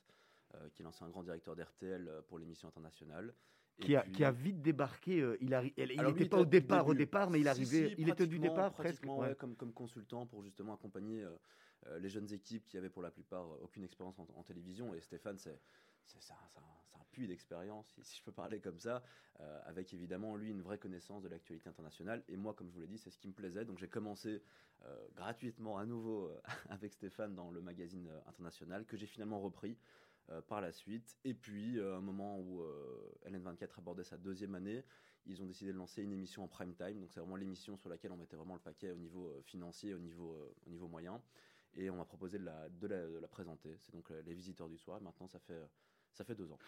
[0.74, 3.34] qui est l'ancien grand directeur d'RTL pour l'émission internationale.
[3.80, 5.20] Qui a, puis- qui a vite débarqué.
[5.20, 7.88] euh, il n'était pas était au départ, au départ, mais il Si, arrivait.
[7.88, 9.00] si, il était du départ presque.
[9.00, 9.28] pratiquement, ouais.
[9.28, 11.30] ouais, comme, comme consultant pour justement accompagner euh,
[11.88, 14.94] euh, les jeunes équipes qui avaient pour la plupart aucune expérience en, en télévision.
[14.94, 15.50] Et Stéphane, c'est
[16.30, 19.02] un, un- puits d'expérience, si, si je peux parler comme ça,
[19.38, 22.24] euh, avec évidemment lui une vraie connaissance de l'actualité internationale.
[22.28, 23.64] Et moi, comme je vous l'ai dit, c'est ce qui me plaisait.
[23.64, 24.42] Donc j'ai commencé
[24.84, 29.76] euh, gratuitement à nouveau euh, avec Stéphane dans le magazine international que j'ai finalement repris.
[30.30, 31.18] Euh, par la suite.
[31.24, 34.82] Et puis, euh, un moment où euh, LN24 abordait sa deuxième année,
[35.26, 36.98] ils ont décidé de lancer une émission en prime time.
[36.98, 39.98] Donc, c'est vraiment l'émission sur laquelle on mettait vraiment le paquet au niveau financier, au
[39.98, 40.34] niveau,
[40.66, 41.20] au niveau moyen.
[41.74, 43.76] Et on m'a proposé de la, présenter.
[43.80, 44.98] C'est donc Les Visiteurs du Soir.
[45.02, 45.60] Maintenant, ça fait,
[46.12, 46.58] ça fait deux ans.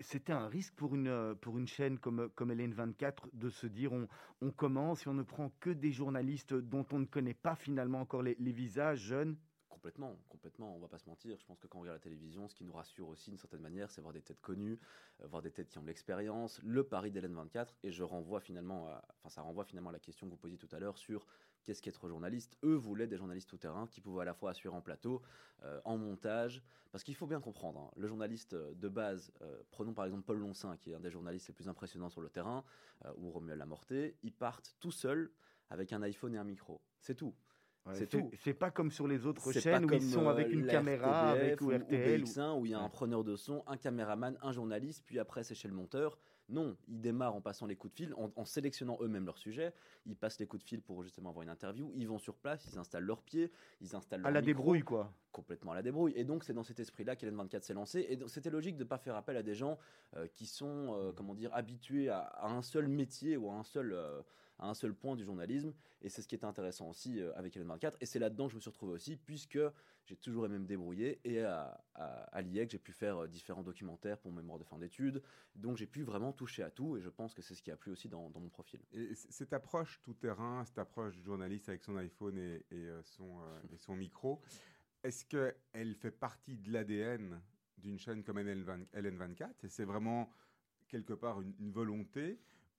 [0.00, 4.08] C'était un risque pour une, pour une chaîne comme, comme LN24 de se dire on,
[4.40, 8.00] on commence et on ne prend que des journalistes dont on ne connaît pas finalement
[8.00, 9.36] encore les, les visages jeunes?
[9.76, 11.38] Complètement, complètement, on va pas se mentir.
[11.38, 13.60] Je pense que quand on regarde la télévision, ce qui nous rassure aussi d'une certaine
[13.60, 14.80] manière, c'est voir des têtes connues,
[15.20, 17.76] euh, voir des têtes qui ont de l'expérience, le pari d'Hélène 24.
[17.82, 20.68] Et je renvoie finalement, enfin ça renvoie finalement à la question que vous posiez tout
[20.72, 21.26] à l'heure sur
[21.62, 22.56] qu'est-ce qu'être journaliste.
[22.64, 25.20] Eux voulaient des journalistes tout terrain qui pouvaient à la fois assurer en plateau,
[25.62, 29.30] euh, en montage, parce qu'il faut bien comprendre, hein, le journaliste euh, de base,
[29.72, 32.30] prenons par exemple Paul Loncin, qui est un des journalistes les plus impressionnants sur le
[32.30, 32.64] terrain,
[33.18, 35.30] ou Romuald Lamorté, ils partent tout seuls
[35.68, 36.80] avec un iPhone et un micro.
[36.98, 37.34] C'est tout.
[37.94, 38.30] C'est tout.
[38.42, 41.42] C'est pas comme sur les autres chaînes où ils sont euh, avec une caméra, RTBF
[41.42, 42.22] avec ou, RTL.
[42.22, 45.18] ou- BX1 où il y a un preneur de son, un caméraman, un journaliste, puis
[45.18, 46.18] après c'est chez le monteur.
[46.48, 49.72] Non, ils démarrent en passant les coups de fil, en, en sélectionnant eux-mêmes leur sujet.
[50.04, 51.90] Ils passent les coups de fil pour justement avoir une interview.
[51.96, 55.12] Ils vont sur place, ils installent leurs pieds, ils installent À la micro, débrouille, quoi.
[55.32, 56.12] Complètement à la débrouille.
[56.14, 58.06] Et donc c'est dans cet esprit-là qu'Hélène 24 s'est lancée.
[58.08, 59.76] Et donc c'était logique de ne pas faire appel à des gens
[60.16, 63.64] euh, qui sont, euh, comment dire, habitués à, à un seul métier ou à un
[63.64, 64.22] seul, euh,
[64.58, 65.72] à un seul point du journalisme.
[66.02, 67.96] Et c'est ce qui est intéressant aussi euh, avec Hélène 24.
[68.00, 69.58] Et c'est là-dedans que je me suis retrouvé aussi, puisque
[70.04, 71.20] j'ai toujours aimé me débrouiller.
[71.24, 74.64] Et à, à, à l'IEC, j'ai pu faire euh, différents documentaires pour mon mémoire de
[74.64, 75.22] fin d'études.
[75.54, 76.96] Donc j'ai pu vraiment toucher à tout.
[76.96, 78.80] Et je pense que c'est ce qui a plu aussi dans, dans mon profil.
[78.92, 83.02] Et cette approche tout terrain, cette approche du journaliste avec son iPhone et, et, euh,
[83.02, 83.40] son,
[83.72, 84.40] et son micro,
[85.02, 87.40] est-ce qu'elle fait partie de l'ADN
[87.78, 90.30] d'une chaîne comme LN20 LN24 Et c'est vraiment
[90.88, 92.38] quelque part une, une volonté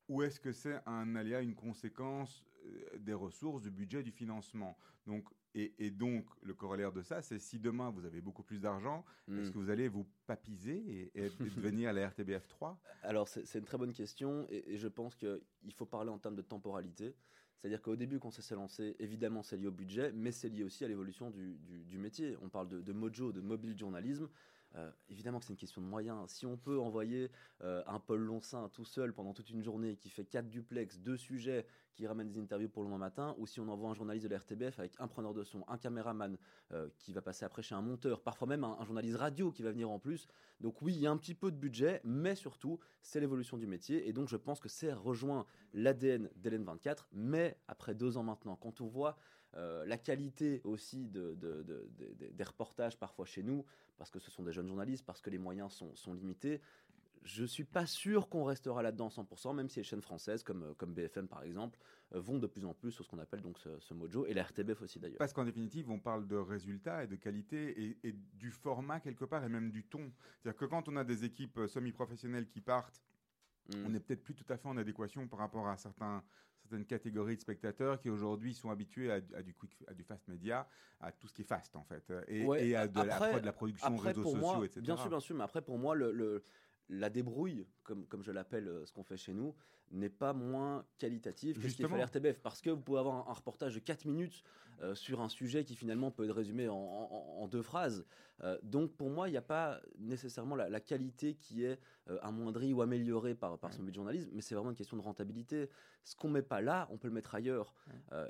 [0.10, 4.78] Ou est-ce que c'est un aléa, une conséquence euh, des ressources, du budget, du financement?
[5.06, 8.62] Donc, et, et donc, le corollaire de ça, c'est si demain vous avez beaucoup plus
[8.62, 9.54] d'argent, est-ce Mm.
[9.54, 10.78] que vous allez vous papiser
[11.16, 14.78] et, et- devenir la RTBF 3 Alors, c'est c'est une très bonne question et, et
[14.78, 15.42] je pense qu'il
[15.74, 17.16] faut parler en termes de temporalité.
[17.58, 20.64] C'est-à-dire qu'au début, quand ça s'est lancé, évidemment, c'est lié au budget, mais c'est lié
[20.64, 22.38] aussi à l'évolution du, du- du métier.
[22.42, 24.30] On parle de, de mojo, de mobile journalisme.
[24.76, 26.30] Euh, évidemment que c'est une question de moyens.
[26.30, 27.32] Si on peut envoyer
[27.64, 31.18] euh, un Paul Loncin tout seul pendant toute une journée qui fait quatre duplex, deux
[31.18, 34.28] sujets, qui ramène des interviews pour le lendemain matin, ou si on envoie un journaliste
[34.28, 36.38] de la RTBF avec un preneur de son, un caméraman
[36.72, 39.64] euh, qui va passer après chez un monteur, parfois même un, un journaliste radio qui
[39.64, 40.28] va venir en plus.
[40.62, 43.66] Donc oui, il y a un petit peu de budget, mais surtout, c'est l'évolution du
[43.66, 44.08] métier.
[44.08, 48.56] Et donc je pense que c'est rejoint l'ADN d'Hélène 24, mais après deux ans maintenant,
[48.58, 49.18] quand on voit
[49.58, 53.66] euh, la qualité aussi de, de- de- de- de- des reportages parfois chez nous,
[53.98, 56.62] parce que ce sont des jeunes journalistes, parce que les moyens sont, limités,
[57.24, 61.28] je suis pas sûr qu'on restera là-dedans 100%, même si les chaînes françaises, comme, BFM
[61.28, 61.78] par exemple,
[62.14, 64.44] euh, vont de plus en plus sur ce qu'on appelle donc ce, mojo, et la
[64.44, 65.18] RTBF aussi d'ailleurs.
[65.18, 69.26] Parce qu'en définitive, on parle de résultats et de qualité et, et du format quelque
[69.26, 70.12] part et même du ton.
[70.40, 73.02] C'est-à-dire que quand on a des équipes euh, semi-professionnelles qui partent,
[73.76, 73.86] Mm.
[73.86, 76.24] on n'est peut-être plus tout à fait en adéquation par rapport à certains,
[76.62, 80.28] certaines catégories de spectateurs qui aujourd'hui sont habitués à, à du quick, à du fast
[80.28, 80.68] média,
[81.00, 83.42] à tout ce qui est fast en fait, et, Ouais, et à de, la, après-
[83.42, 84.82] de la production Après, réseaux sociaux, moi, etc.
[84.82, 86.44] Bien sûr, bien sûr, mais après, pour moi, le, le-
[86.90, 89.54] la débrouille, comme, comme je l'appelle, euh, ce qu'on fait chez nous,
[89.92, 92.30] n'est pas moins qualitative que ce qui est fait à la Justement.
[92.30, 92.42] RTBF.
[92.42, 94.44] Parce que vous pouvez avoir un, un reportage de 4 minutes
[94.82, 98.06] euh, sur un sujet qui finalement peut être résumé en, en- en deux phrases.
[98.44, 102.20] Euh, donc pour moi, il n'y a pas nécessairement la, la qualité qui est euh,
[102.22, 105.02] amoindrie ou améliorée par, par son but de journalisme, mais c'est vraiment une question de
[105.02, 105.70] rentabilité.
[106.04, 107.74] Ce qu'on met pas là, on peut le mettre ailleurs.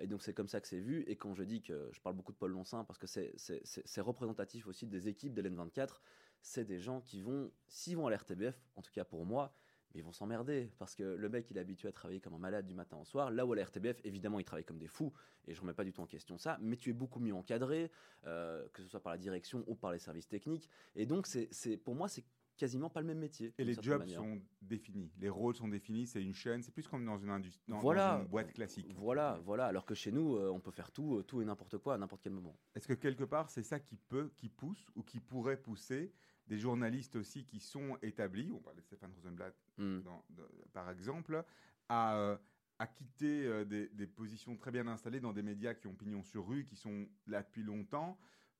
[0.01, 1.03] Et donc c'est comme ça que c'est vu.
[1.07, 4.67] Et quand je dis que je parle beaucoup de Paul Loncin, parce que c'est représentatif
[4.67, 6.01] aussi des équipes d'Hélène 24,
[6.41, 9.53] c'est des gens qui vont, s'ils vont à l'RTBF, en tout cas pour moi,
[9.93, 12.39] mais ils vont s'emmerder parce que le mec il est habitué à travailler comme un
[12.39, 13.31] malade du matin au soir.
[13.31, 13.65] Là où à la
[14.03, 15.13] évidemment, il travaille comme des fous
[15.47, 17.91] et je remets pas du tout en question ça, mais tu es beaucoup mieux encadré,
[18.25, 20.69] euh, que ce soit par la direction ou par les services techniques.
[20.95, 22.25] Et donc, c'est- pour moi, c'est
[22.57, 23.53] quasiment pas le même métier.
[23.57, 24.19] Et les jobs manière.
[24.19, 27.71] sont définis, les rôles sont définis, c'est une chaîne, c'est plus comme dans une industrie,
[27.71, 28.15] dans, Voilà.
[28.17, 28.93] dans une boîte classique.
[28.97, 29.67] Voilà, voilà.
[29.67, 31.97] Alors que chez nous, euh, on peut faire tout, euh, tout et n'importe quoi à
[31.97, 32.57] n'importe quel moment.
[32.75, 36.11] Est-ce que quelque part, c'est ça qui peut, qui pousse ou qui pourrait pousser
[36.47, 39.99] des journalistes aussi qui sont établis, on parlait de Stéphane Rosenblatt Mm.
[40.01, 40.43] dans- dans-
[40.73, 41.43] par exemple,
[41.89, 42.37] à, euh,
[42.79, 46.47] à quitter des, des positions très bien installées dans des médias qui ont pignon sur
[46.47, 48.17] rue, qui sont là depuis longtemps,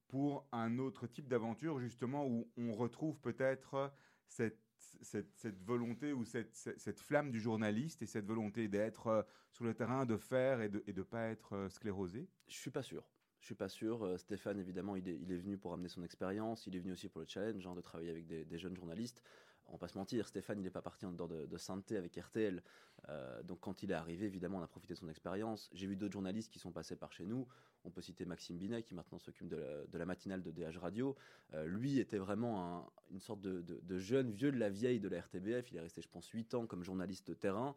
[0.07, 3.91] pour un autre type d'aventure, justement, où on retrouve peut-être
[4.27, 4.59] cette,
[5.01, 9.73] cette, volonté ou cette, cette, flamme du journaliste et cette volonté d'être euh, sur le
[9.73, 12.27] terrain, de faire et de ne pas être euh, sclérosé?
[12.47, 13.03] Je suis pas sûr.
[13.39, 14.03] Je suis pas sûr.
[14.03, 16.67] Euh, Stéphane, évidemment, il est, il est, venu pour amener son expérience.
[16.67, 19.21] Il est venu aussi pour le challenge hein, de travailler avec des, jeunes journalistes
[19.67, 21.97] on va pas se mentir, Stéphane, il n'est pas parti en dehors de, de sainteté
[21.97, 22.63] avec RTL.
[23.10, 25.69] Euh, donc quand il est arrivé, évidemment, on a profité de son expérience.
[25.73, 27.47] J'ai vu d'autres journalistes qui sont passés par chez nous.
[27.86, 31.15] On peut citer Maxime Binet, qui maintenant s'occupe de, la matinale de DH Radio.
[31.53, 35.21] Euh, lui était vraiment un, une sorte de, jeune vieux de la vieille de la
[35.21, 35.71] RTBF.
[35.71, 37.75] Il est resté, je pense, 8 ans comme journaliste de terrain.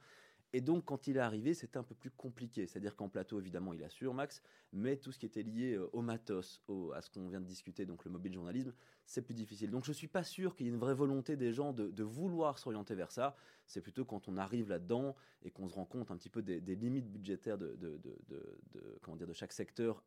[0.52, 2.66] Et donc, quand il est arrivé, c'était un peu plus compliqué.
[2.66, 6.02] C'est-à-dire qu'en plateau, évidemment, il assure, Max, mais tout ce qui était lié euh, au
[6.02, 6.60] matos,
[6.92, 8.72] à ce qu'on vient de discuter, donc le mobile journalisme,
[9.10, 9.72] c'est plus difficile.
[9.72, 12.02] Donc, je ne suis pas sûr qu'il y ait une vraie volonté des gens de,
[12.04, 13.34] vouloir s'orienter vers ça.
[13.66, 16.60] C'est plutôt quand on arrive là-dedans et qu'on se rend compte un petit peu des,
[16.76, 18.00] limites budgétaires de, de,
[19.02, 20.04] comment dire, de chaque secteur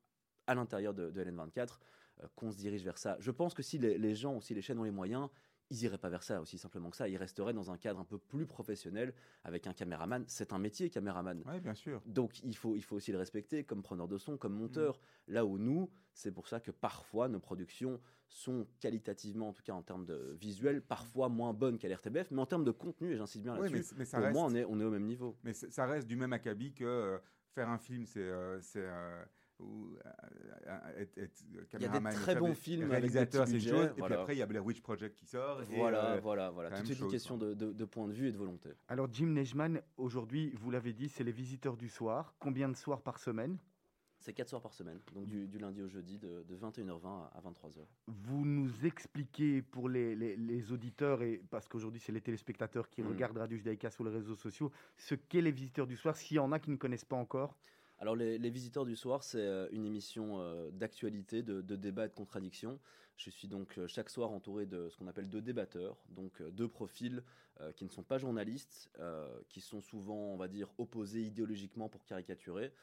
[0.47, 1.79] à l'intérieur de, LN24,
[2.21, 3.17] euh, qu'on se dirige vers ça.
[3.19, 5.27] Je pense que si les, les gens ou si les chaînes ont les moyens,
[5.69, 7.07] ils iraient pas vers ça aussi simplement que ça.
[7.07, 10.23] Ils resteraient dans un cadre un peu plus professionnel avec un caméraman.
[10.27, 11.41] C'est un métier, caméraman.
[11.45, 12.01] Oui, bien sûr.
[12.05, 14.97] Donc il faut, il faut aussi le respecter comme preneur de son, comme monteur.
[14.97, 15.33] Mmh.
[15.33, 19.73] Là où nous, c'est pour ça que parfois nos productions sont qualitativement, en tout cas
[19.73, 23.17] en termes de visuel, parfois moins bonnes qu'à l'RTBF, mais en termes de contenu, et
[23.17, 24.33] j'insiste bien là-dessus, oui, pour reste...
[24.33, 25.37] moi on est, on est au même niveau.
[25.43, 27.17] Mais ça reste du même acabit que euh,
[27.49, 28.21] faire un film, c'est...
[28.21, 29.25] Euh, euh,
[29.59, 29.97] ou
[30.97, 33.89] être, être il y a des très bons films réalisateurs c'est une chose.
[33.97, 36.49] Et puis après il y a Blair Witch Project qui sort voilà et, euh, voilà
[36.49, 36.71] voilà.
[36.71, 38.69] tout est une question de, de, de, point de vue et de volonté.
[38.87, 42.35] Alors Jim Nejman aujourd'hui vous l'avez dit c'est les visiteurs du soir.
[42.39, 43.57] Combien de soirs par semaine?
[44.23, 47.41] C'est 4 soirs par semaine, donc du, du lundi au jeudi de, de 21h20 à
[47.41, 47.79] 23h.
[48.07, 53.01] Vous nous expliquez pour les, les, les auditeurs, et parce qu'aujourd'hui c'est les téléspectateurs qui
[53.01, 53.07] mmh.
[53.09, 56.39] regardent Radio Judaïka sur les réseaux sociaux, ce qu'est les visiteurs du soir, s'il y
[56.39, 57.57] en a qui ne connaissent pas encore?
[58.03, 62.09] Alors les, Visiteurs du Soir, c'est euh, une émission euh, d'actualité, de, de, débat et
[62.09, 62.77] de contradiction.
[63.15, 66.67] Je suis donc euh, chaque soir entouré de ce qu'on appelle deux débatteurs, donc deux
[66.67, 67.23] profils
[67.75, 68.89] qui ne sont pas journalistes,
[69.47, 72.73] qui sont souvent, on va dire, opposés idéologiquement pour caricaturer.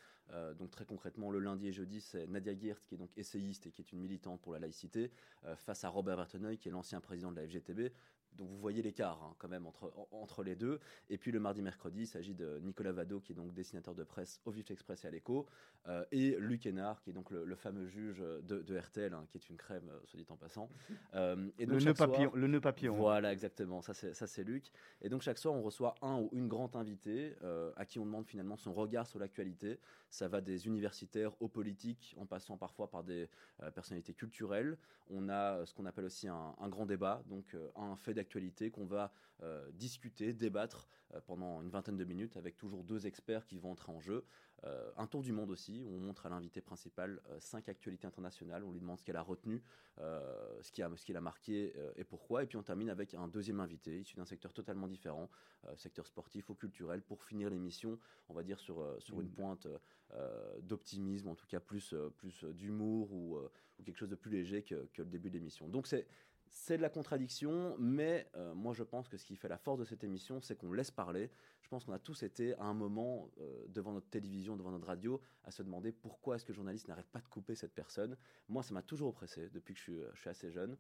[0.59, 3.71] Donc très concrètement, le lundi et jeudi, c'est Nadia Geert, qui est donc essayiste et
[3.71, 5.11] qui est une militante pour la laïcité,
[5.57, 7.93] face à Robert Verteneuil, qui est l'ancien président de la FGTB.
[8.37, 10.81] Donc vous voyez l'écart hein, quand même entre, entre les deux.
[11.09, 14.41] Et puis le mardi-mercredi, il s'agit de Nicolas Vado, qui est donc dessinateur de presse
[14.45, 15.47] au Vif Express et à l'Echo,
[15.89, 19.25] euh, et Luc Hénard, qui est donc le, le fameux juge de, de RTL, hein,
[19.29, 20.69] qui est une crème, euh, soit dit en passant.
[21.15, 22.95] Euh, et donc le, nœud papillon, le nœud papillon.
[22.95, 24.71] Voilà, exactement, ça c'est, Luc.
[25.03, 28.07] Et donc chaque soir, on reçoit un ou une grande invitée euh, à qui on
[28.07, 29.81] demande finalement son regard sur l'actualité.
[30.21, 33.31] Ça va des universitaires aux politiques, en passant parfois par des
[33.63, 34.77] euh, personnalités culturelles.
[35.09, 39.15] On a ce qu'on appelle aussi un, grand débat, donc un fait d'actualité qu'on va
[39.43, 43.71] euh, discuter, débattre euh, pendant une vingtaine de minutes avec toujours deux experts qui vont
[43.71, 44.27] entrer en jeu.
[44.65, 48.65] Euh, un tour du monde aussi, où on montre à l'invité principal cinq actualités internationales,
[48.65, 49.63] on lui demande ce qu'elle a retenu,
[49.99, 52.43] ce qui a, qui marqué et pourquoi.
[52.43, 55.31] Et puis on termine avec un deuxième invité issu d'un secteur totalement différent,
[55.77, 59.67] secteur sportif ou culturel, pour finir l'émission, on va dire sur, sur une pointe
[60.63, 63.39] d'optimisme, en tout cas plus, plus d'humour ou,
[63.79, 65.69] ou, quelque chose de plus léger que, que le début de l'émission.
[65.69, 66.07] Donc c'est
[66.51, 69.79] c'est de la contradiction, mais euh, moi je pense que ce qui fait la force
[69.79, 71.31] de cette émission, c'est qu'on laisse parler.
[71.63, 74.87] Je pense qu'on a tous été à un moment euh, devant notre télévision, devant notre
[74.87, 78.17] radio, à se demander pourquoi est-ce que le journaliste n'arrête pas de couper cette personne.
[78.49, 80.77] Moi, ça m'a toujours oppressé depuis que je suis, je suis, assez jeune.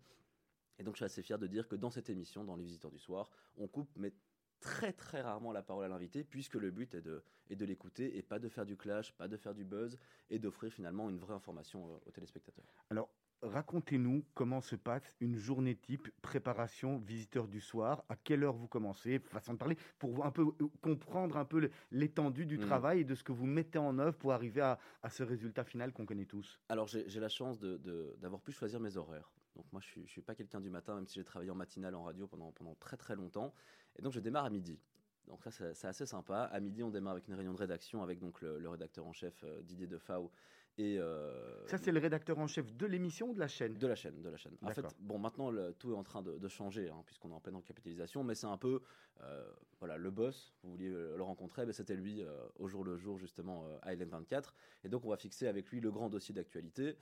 [0.78, 2.90] Et donc je suis assez fier de dire que dans cette émission, dans Les Visiteurs
[2.90, 4.12] du Soir, on coupe, mais
[4.61, 7.22] très très rarement la parole à l'invité, puisque le but est de,
[7.64, 11.11] l'écouter et pas de faire du clash, pas de faire du buzz, et d'offrir finalement
[11.11, 12.66] une vraie information euh, aux téléspectateurs.
[12.90, 13.11] Alors,
[13.42, 18.05] racontez-nous comment se passe une journée type préparation visiteur du soir.
[18.09, 19.18] À quelle heure vous commencez?
[19.18, 22.61] Façon de parler pour un peu euh, comprendre un peu l'étendue du mmh.
[22.61, 25.64] travail et de ce que vous mettez en œuvre pour arriver à, à ce résultat
[25.64, 26.61] final qu'on connaît tous.
[26.68, 29.33] Alors j'ai la chance d'avoir pu choisir mes horaires.
[29.57, 31.57] Donc moi je suis, je suis pas quelqu'un du matin, même si j'ai travaillé en
[31.57, 33.53] matinale en radio pendant pendant très très longtemps.
[33.98, 34.79] Et donc je démarre à midi.
[35.26, 36.44] Donc ça, c'est assez sympa.
[36.44, 39.12] À midi, on démarre avec une réunion de rédaction avec donc le, le rédacteur en
[39.12, 40.31] chef euh, Didier Defau
[40.78, 43.74] et euh, ça, c'est le rédacteur en chef de l'émission ou de la chaîne?
[43.74, 44.56] De la chaîne, de la chaîne.
[44.62, 47.35] En fait, bon, maintenant, le, tout est en train de, de changer, hein, puisqu'on est
[47.35, 48.80] en pleine capitalisation, mais c'est un peu,
[49.20, 52.96] euh, voilà, le boss, vous vouliez le rencontrer, mais c'était lui euh, au jour le
[52.96, 54.54] jour, justement, à LN24.
[54.85, 56.96] Et donc, on va fixer avec lui le grand dossier d'actualité.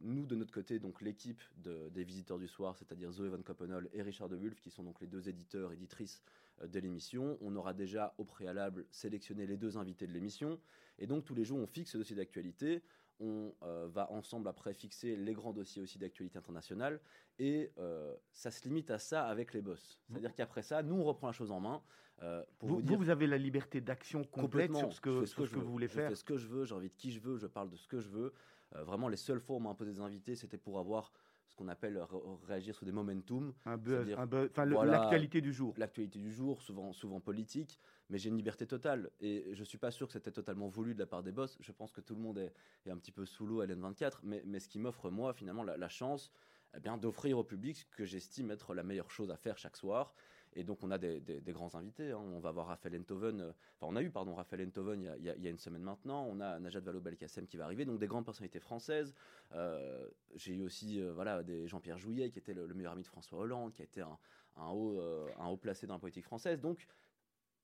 [0.00, 3.88] Nous, de notre côté, donc l'équipe de, des visiteurs du soir, c'est-à-dire Zoé Van Koppenol
[3.92, 6.22] et Richard de Wulf, qui sont donc les deux éditeurs, éditrices
[6.62, 7.38] de l'émission.
[7.40, 10.58] On aura déjà, au préalable, sélectionné les deux invités de l'émission.
[10.98, 12.82] Et donc, tous les jours, on fixe ce dossier d'actualité
[13.20, 17.00] on euh, va ensemble après fixer les grands dossiers aussi d'actualité internationale
[17.38, 20.00] et euh, ça se limite à ça avec les boss.
[20.08, 21.82] C'est-à-dire qu'après ça, nous on reprend la chose en main.
[22.22, 25.34] Euh, pour vous, vous, dire, vous, avez la liberté d'action complète sur ce que, ce
[25.34, 26.10] que, ce que, vous voulez faire.
[26.10, 28.00] Je fais ce que je veux, de qui je veux, je parle de ce que
[28.00, 28.32] je veux.
[28.72, 31.12] Vraiment, les seules fois où on m'a imposé des invités, c'était pour avoir
[31.46, 32.00] ce qu'on appelle
[32.46, 33.52] réagir sur des momentum.
[33.64, 35.74] Un buzz, enfin, voilà, l'actualité du jour.
[35.76, 39.10] L'actualité du jour, souvent, souvent politique, mais j'ai une liberté totale.
[39.20, 41.56] Et je suis pas sûr que c'était totalement voulu de la part des boss.
[41.60, 42.52] Je pense que tout le monde est,
[42.86, 45.62] est un petit peu sous l'eau à l'N24, mais, mais ce qui m'offre, moi, finalement,
[45.62, 46.32] la, la chance
[46.76, 49.76] eh bien, d'offrir au public ce que j'estime être la meilleure chose à faire chaque
[49.76, 50.14] soir.
[50.56, 52.12] Et donc, on a des, des- des grands invités.
[52.12, 52.18] hein.
[52.18, 53.40] On va voir Raphaël Enthoven.
[53.40, 55.82] euh, Enfin, on a eu, pardon, Raphaël Enthoven il y a, y y une semaine
[55.82, 56.24] maintenant.
[56.30, 57.84] On a Najat Vallaud-Belkacem qui va arriver.
[57.84, 59.14] Donc, des grandes personnalités françaises.
[59.52, 63.02] Euh, J'ai eu aussi euh, voilà, des Jean-Pierre Jouillet, qui était le, le meilleur ami
[63.02, 64.16] de François Hollande, qui a été un,
[64.56, 66.60] un haut, euh, un haut placé dans la politique française.
[66.60, 66.86] Donc,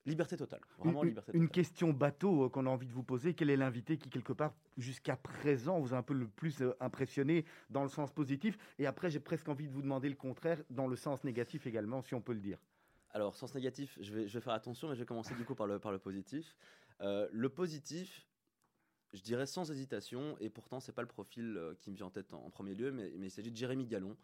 [0.07, 0.61] liberté totale.
[0.78, 1.53] Vraiment une, liberté une totale.
[1.53, 3.34] question bateau qu'on a envie de vous poser.
[3.34, 7.45] Quel est l'invité qui, quelque part, jusqu'à présent, vous a un peu le plus impressionné
[7.68, 8.57] dans le sens positif?
[8.78, 12.01] Et après, j'ai presque envie de vous demander le contraire, dans le sens négatif également,
[12.03, 12.59] si on peut le dire.
[13.13, 15.79] Alors, sens négatif, je vais, faire attention, mais je vais commencer du coup par le,
[15.99, 16.57] positif.
[17.01, 18.29] Euh, le positif,
[19.13, 22.11] je dirais sans hésitation, et pourtant, c'est pas le profil euh, qui me vient en
[22.11, 24.17] tête en, premier lieu, mais, il s'agit de Jérémy Gallon.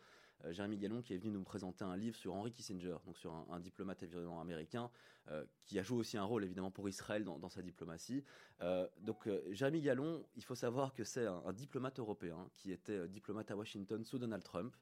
[0.44, 3.34] Euh, Jérémy Gallon qui est venu nous présenter un livre sur Henry Kissinger, donc sur
[3.50, 4.90] un, diplomate évidemment américain,
[5.64, 8.22] qui a joué aussi un rôle évidemment pour Israël dans, sa diplomatie.
[9.00, 13.56] Donc, Jérémy Gallon, il faut savoir que c'est un, diplomate européen qui était diplomate à
[13.56, 14.76] Washington sous Donald Trump.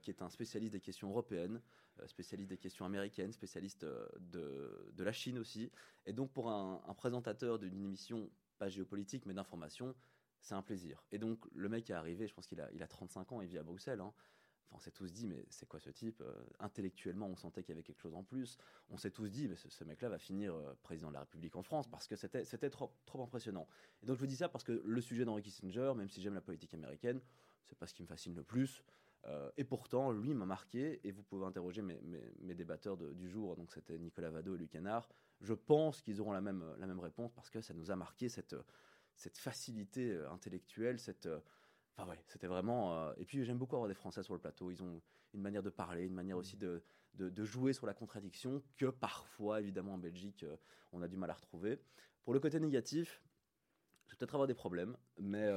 [0.00, 1.60] qui est un spécialiste des questions européennes,
[2.06, 5.70] spécialiste des questions américaines, spécialiste euh, de, la Chine aussi.
[6.06, 9.94] Et donc pour un, présentateur d'une émission, pas géopolitique, mais d'information,
[10.40, 11.04] c'est un plaisir.
[11.12, 13.48] Et donc le mec est arrivé, je pense qu'il a, il a 35 ans, il
[13.48, 14.00] vit à Bruxelles.
[14.00, 14.12] hein.
[14.70, 17.76] On s'est tous dit, mais c'est quoi ce type Euh, Intellectuellement, on sentait qu'il y
[17.76, 18.58] avait quelque chose en plus.
[18.90, 21.62] On s'est tous dit, mais ce, mec-là va finir euh, président de la République en
[21.62, 23.66] France parce que c'était trop impressionnant.
[24.02, 26.34] Et donc je vous dis ça parce que le sujet d'Henry Kissinger, même si j'aime
[26.34, 27.20] la politique américaine,
[27.64, 28.82] c'est pas ce qui me fascine le plus.
[29.26, 33.56] Euh, et pourtant, lui m'a marqué, et vous pouvez interroger mes, mes- débatteurs du jour,
[33.56, 35.08] donc c'était Nicolas Vado et Luc Hénard.
[35.40, 36.62] Je pense qu'ils auront la même,
[37.00, 38.56] réponse parce que ça nous a marqué cette,
[39.34, 40.96] facilité euh, intellectuelle,
[41.26, 41.40] euh,
[42.26, 43.12] c'était vraiment.
[43.14, 44.70] Et puis, j'aime beaucoup avoir des Français sur le plateau.
[44.70, 45.02] Ils ont
[45.34, 46.82] une manière de parler, une manière aussi de,
[47.44, 50.46] jouer sur la contradiction que parfois, évidemment, en Belgique,
[50.92, 51.80] on a du mal à retrouver.
[52.22, 53.20] Pour le côté négatif,
[54.06, 55.48] je vais peut-être avoir des problèmes, mais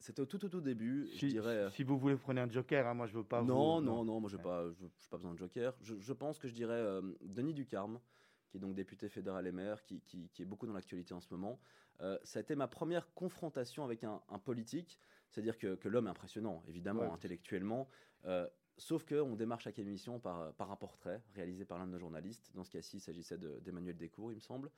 [0.00, 1.08] c'était au tout, tout, tout début.
[1.12, 1.48] je Si, dirais.
[1.56, 2.86] euh, si vous voulez, prenez un joker.
[2.86, 3.42] hein, moi, je veux pas.
[3.42, 5.74] non, vous- non, non, moi je n'ai pas, je- pas besoin de joker.
[5.82, 8.00] Je, je pense que je dirais euh, Denis Ducarme,
[8.48, 11.20] qui est donc député fédéral et maire, qui, qui- qui est beaucoup dans l'actualité en
[11.20, 11.60] ce moment.
[12.00, 14.98] Euh, ça a été ma première confrontation avec un, un politique,
[15.28, 17.10] c'est-à-dire que, que l'homme est impressionnant, évidemment, Ouais.
[17.10, 17.88] intellectuellement.
[18.24, 18.48] euh,
[18.78, 22.50] Sauf qu'on démarre chaque émission par, par un portrait réalisé par l'un de nos journalistes.
[22.54, 24.70] Dans ce cas-ci, il s'agissait de- d'Emmanuel Descours, il me semble.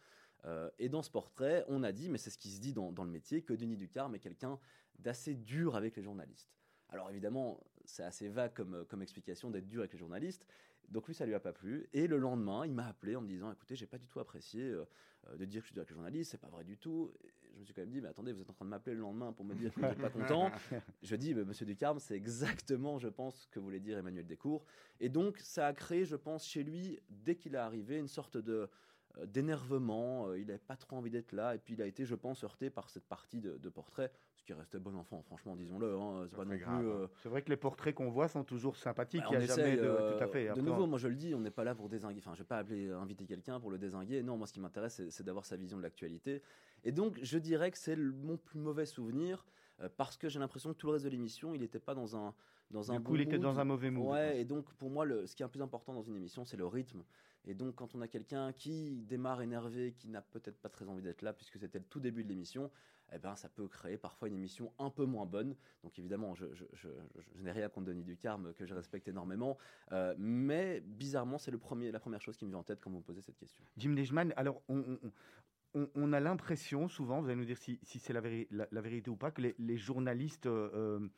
[0.45, 2.91] Euh, et dans ce portrait, on a dit, mais c'est ce qui se dit dans,
[2.91, 4.59] dans le métier, que Denis Ducarme est quelqu'un
[4.99, 6.53] d'assez dur avec les journalistes.
[6.88, 10.47] Alors évidemment, c'est assez vague comme, comme explication d'être dur avec les journalistes.
[10.88, 11.88] Donc lui, ça lui a pas plu.
[11.93, 14.62] Et le lendemain, il m'a appelé en me disant, écoutez, j'ai pas du tout apprécié
[14.62, 14.84] euh,
[15.28, 17.12] euh, de dire que je suis dur avec les journalistes, c'est pas vrai du tout.
[17.22, 18.95] Et je me suis quand même dit, mais attendez, vous êtes en train de m'appeler
[18.95, 20.51] le lendemain pour me dire que vous n'êtes pas content.
[21.03, 24.64] Je dis, bah, Monsieur Ducarme, c'est exactement, je pense, ce que voulait dire Emmanuel Descours.
[25.01, 28.36] Et donc, ça a créé, je pense, chez lui, dès qu'il est arrivé, une sorte
[28.36, 28.68] de
[29.18, 30.28] euh, d'énervement.
[30.28, 31.55] Euh, il n'avait pas trop envie d'être là.
[31.55, 34.11] Et puis, il a été, je pense, heurté par cette partie de, de portrait,
[34.43, 35.95] ce qui restait bon enfant, franchement, disons-le.
[35.97, 36.59] Hein, c'est pas non plus.
[36.59, 39.20] grave, euh, C'est vrai que les portraits qu'on voit sont toujours sympathiques.
[39.22, 39.82] bah, Il n'y a jamais de.
[39.82, 40.53] euh, tout à fait.
[40.53, 42.18] De nouveau, on- moi je le dis, on n'est pas là pour désinguer.
[42.18, 44.20] Enfin, je vais pas appeler, inviter quelqu'un pour le désinguer.
[44.24, 46.43] Non, moi ce qui m'intéresse, c'est- c'est d'avoir sa vision de l'actualité.
[46.82, 49.47] Et donc, je dirais que c'est le- mon plus mauvais souvenir
[49.80, 52.16] euh, parce que j'ai l'impression que tout le reste de l'émission, il n'était pas dans
[52.16, 52.34] un
[52.72, 53.43] dans un Du coup, bon il était mood.
[53.43, 54.09] dans un mauvais mood.
[54.11, 56.47] Ouais, et donc pour moi, le, ce qui est le plus important dans une émission,
[56.47, 57.03] c'est le rythme.
[57.45, 61.03] Et donc, quand on a quelqu'un qui démarre énervé, qui n'a peut-être pas très envie
[61.03, 62.70] d'être là, puisque c'était le tout début de l'émission,
[63.15, 65.55] eh ben, ça peut créer parfois une émission un peu moins bonne.
[65.83, 66.89] Donc, évidemment, je, je- je-
[67.19, 69.59] je- je n'ai rien contre Denis Ducarme, que je respecte énormément.
[69.93, 73.03] Euh, mais bizarrement, c'est la première chose qui me vient en tête quand vous me
[73.03, 73.65] posez cette question.
[73.77, 75.13] Jim Deichmann, alors on, on-
[75.75, 78.69] on- on a l'impression souvent, vous allez nous dire si, si c'est la, véri- la-
[78.71, 81.09] la vérité ou pas, que les, les journalistes euh,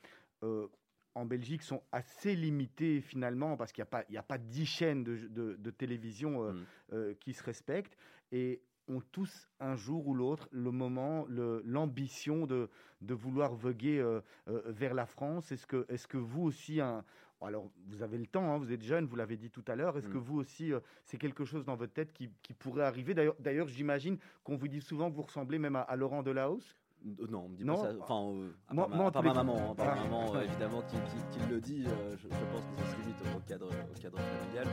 [0.43, 0.69] euh,
[1.17, 5.55] en Belgique sont assez limités finalement parce qu'il n'y a, pas- dix chaînes de, de-
[5.55, 6.45] de télévision
[6.93, 7.15] euh, Mm.
[7.21, 7.97] qui se respectent
[8.33, 12.69] et ont tous un jour ou l'autre le moment, l'ambition de,
[13.01, 15.51] de vouloir voguer euh, euh, vers la France.
[15.53, 17.05] Est-ce que, est que vous aussi, un,
[17.41, 19.97] alors vous avez le temps, hein, vous êtes jeune, vous l'avez dit tout à l'heure,
[19.99, 20.13] est-ce Mm.
[20.13, 23.15] que vous aussi, euh, c'est quelque chose dans votre tête qui, qui pourrait arriver?
[23.39, 26.77] D'ailleurs, j'imagine qu'on vous dit souvent que vous ressemblez même à, à Laurent Delahousse.
[27.07, 27.97] Euh, Non, on me dit Non, pas ça.
[28.01, 30.05] Enfin, euh, à part ma, à part tous ma maman, hein, par ma Ah.
[30.05, 31.85] maman, euh, évidemment, qui, qui- qui le dit.
[31.87, 34.67] euh, je, je pense que ça se limite au cadre, au cadre familial.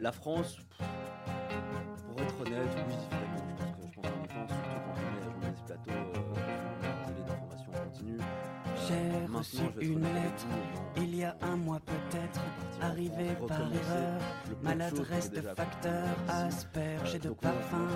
[0.00, 0.86] La France, pff,
[2.08, 2.94] pour être honnête, oui,
[9.38, 10.46] reçu une lettre
[10.96, 12.40] il y a un mois peut-être,
[12.80, 14.20] arrivé par erreur,
[14.62, 17.88] maladresse de facteur, asperge et de parfum,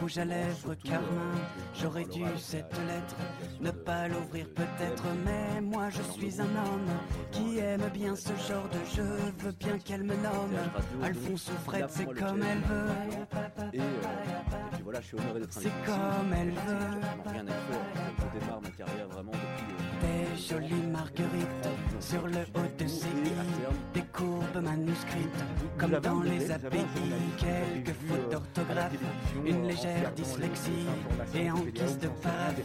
[0.00, 1.06] rouge à lèvres, carmin.
[1.06, 3.16] euh, J'aurais dû cette lettre,
[3.60, 6.88] ne pas l'ouvrir peut-être, mais moi je suis un homme
[7.32, 10.56] qui aime bien ce genre de jeu, veut bien qu'elle me nomme.
[11.02, 12.90] Alphonse ou Fred, c'est comme elle veut.
[13.72, 16.54] Et, euh, et puis voilà, je suis honoré d'être C'est comme elle veut.
[16.54, 17.80] vraiment rien à faire.
[18.32, 19.32] Je démarre ma carrière vraiment
[20.34, 21.68] euh, jolies marguerites
[22.00, 23.06] sur le haut de ses
[23.92, 25.44] des courbes manuscrites,
[25.78, 26.84] comme dans les API,
[27.38, 28.92] quelques fautes d'orthographe,
[29.44, 30.86] une légère dyslexie
[31.34, 32.62] et en guise de parade,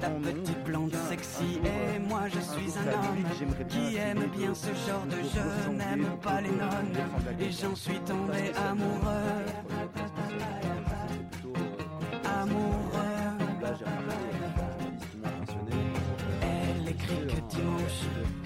[0.00, 1.60] la petite blonde sexy.
[1.64, 6.40] Et moi je suis un homme qui aime bien ce genre de jeu, n'aime pas
[6.40, 10.07] les nonnes, et j'en suis tombé amoureux.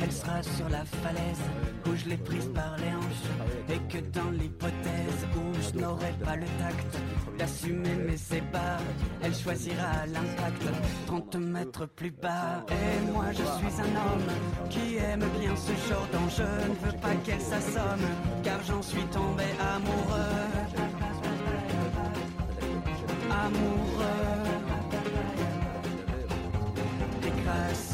[0.01, 1.43] Elle sera sur la falaise
[1.87, 3.29] où je l'ai prise par les hanches.
[3.69, 6.99] Et que dans l'hypothèse où je n'aurai pas le tact
[7.39, 8.79] d'assumer mes ébats,
[9.23, 10.63] elle choisira l'impact
[11.07, 12.65] 30 mètres plus bas.
[12.69, 16.45] Et moi je suis un homme qui aime bien ce genre d'enjeu.
[16.69, 18.07] Ne veux pas qu'elle s'assomme,
[18.43, 20.43] car j'en suis tombé amoureux.
[23.31, 24.52] Amoureux.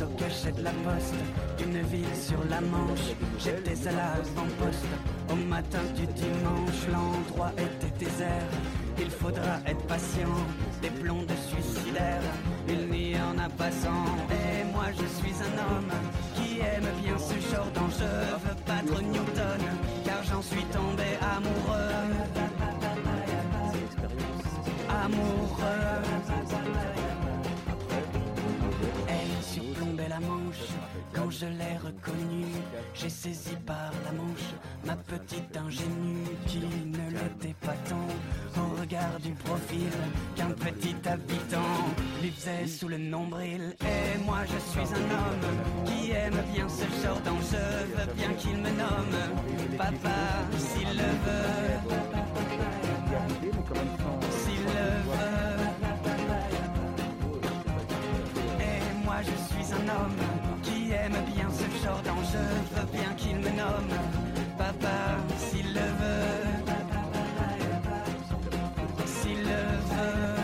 [0.00, 1.14] Au cachet de la poste
[1.59, 4.86] d'une ville sur la Manche, j'étais à l'avant-poste.
[5.30, 8.52] Au matin du dimanche, l'endroit était désert.
[8.98, 10.36] Il faudra être patient,
[10.80, 12.22] des plombs de suicidaires.
[12.68, 14.06] Il n'y en a pas cent.
[14.30, 15.92] Et moi je suis un homme
[16.36, 18.16] qui aime bien ce genre d'enjeu.
[18.44, 19.62] Veux battre Newton,
[20.04, 21.94] car j'en suis tombé amoureux.
[24.88, 25.98] Amoureux.
[31.12, 32.54] Quand je l'ai reconnue.
[32.94, 34.54] J'ai saisi par la manche
[34.84, 39.90] ma petite ingénue qui ne l'était pas tant au regard du profil
[40.36, 41.76] qu'un petit habitant
[42.22, 43.74] lui faisait sous le nombril.
[43.80, 48.56] Et moi je suis un homme qui aime bien ce genre d'enjeu, veut bien qu'il
[48.56, 50.18] me nomme papa
[50.56, 52.07] s'il le veut.
[64.56, 66.26] Papa s'il le veut.
[69.06, 70.38] S'il le veut.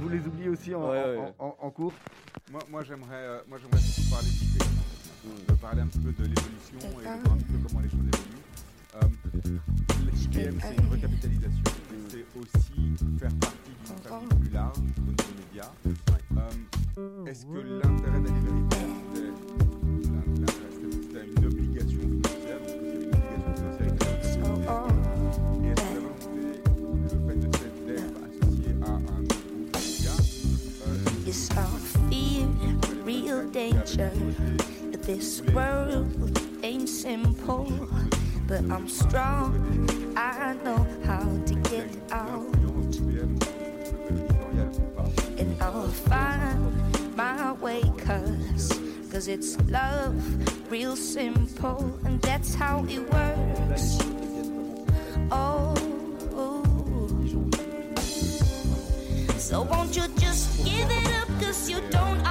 [0.00, 1.34] Vous les oubliez aussi en, Ouais, en- ouais.
[1.38, 1.92] en- en cours
[2.50, 4.64] Moi, moi j'aimerais, euh, moi, j'aimerais surtout parler d'idées.
[5.48, 7.88] De parler un petit peu de l'évolution et de voir un petit peu comment les
[7.88, 8.42] choses évoluent.
[10.04, 12.80] L'IPM, c'est une recapitalisation, mais c'est aussi
[13.18, 13.56] faire partie
[13.86, 15.70] d'une famille plus large niveau des médias.
[15.86, 18.40] Euh, Est-ce que l'intérêt d'aller
[19.14, 19.34] c'est-
[21.12, 22.80] c'est une obligation financière Est-ce que
[23.78, 24.90] c'est une obligation financière
[25.62, 26.50] Et est-ce que la
[27.02, 30.14] le fait de s'être d'être associé à un groupe média,
[30.88, 31.06] euh,
[33.06, 34.10] real danger.
[35.02, 37.66] This world ain't simple,
[38.46, 39.88] but I'm strong.
[40.16, 42.54] I know how to get out,
[45.38, 47.82] and I'll find my way.
[47.98, 48.80] Cause,
[49.10, 50.14] cause it's love,
[50.70, 53.98] real simple, and that's how it works.
[55.32, 55.74] Oh.
[59.52, 62.24] So won't you just give it up cause you don't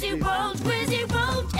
[0.00, 1.52] Wizzy World, Wizzy World,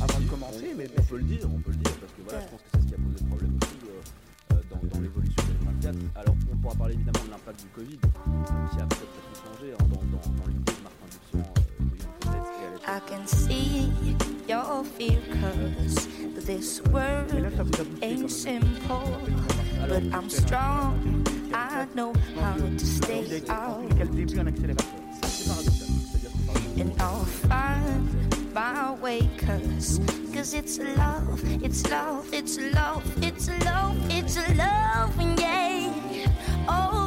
[0.00, 2.40] Avant de commencer, mais on peut le dire, on peut le dire, parce que voilà,
[2.40, 3.78] je pense que c'est ce qui a posé problème aussi
[4.92, 5.52] dans, l'évolution de
[5.82, 5.96] 2024.
[6.16, 10.46] Alors, on pourra parler évidemment de l'impact du Covid, qui a peut-être tout changé dans,
[10.48, 11.54] l'idée de Martin Duchamp.
[12.88, 13.92] I can see
[14.48, 16.08] your fear cause
[16.44, 17.32] this world
[18.02, 19.20] ain't simple,
[19.86, 21.29] but I'm strong.
[21.52, 23.90] I know how to stay out.
[26.78, 30.00] And I'll find my way, cause,
[30.32, 35.92] cause it's love, it's love, it's love, it's love, it's love, yeah.
[36.68, 36.99] Oh.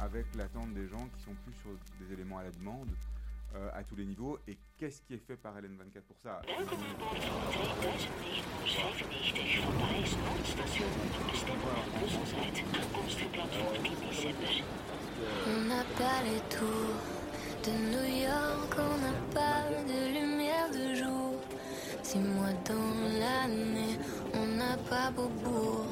[0.00, 2.88] avec l'attente des gens qui sont plus sur des éléments à la demande
[3.54, 4.38] euh, à tous les niveaux.
[4.48, 6.40] Et qu'est-ce qui est fait par LN24 pour ça?
[15.46, 16.98] On n'a pas les tours
[17.64, 21.40] de New York, on n'a pas de lumière de jour.
[22.02, 23.98] Six mois dans l'année,
[24.34, 25.86] on n'a pas beau bourg.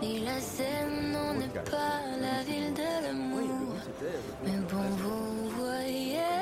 [0.00, 3.74] Ni la scène, on n'est pas la ville de l'amour.
[4.44, 6.39] Mais bon, vous voyez.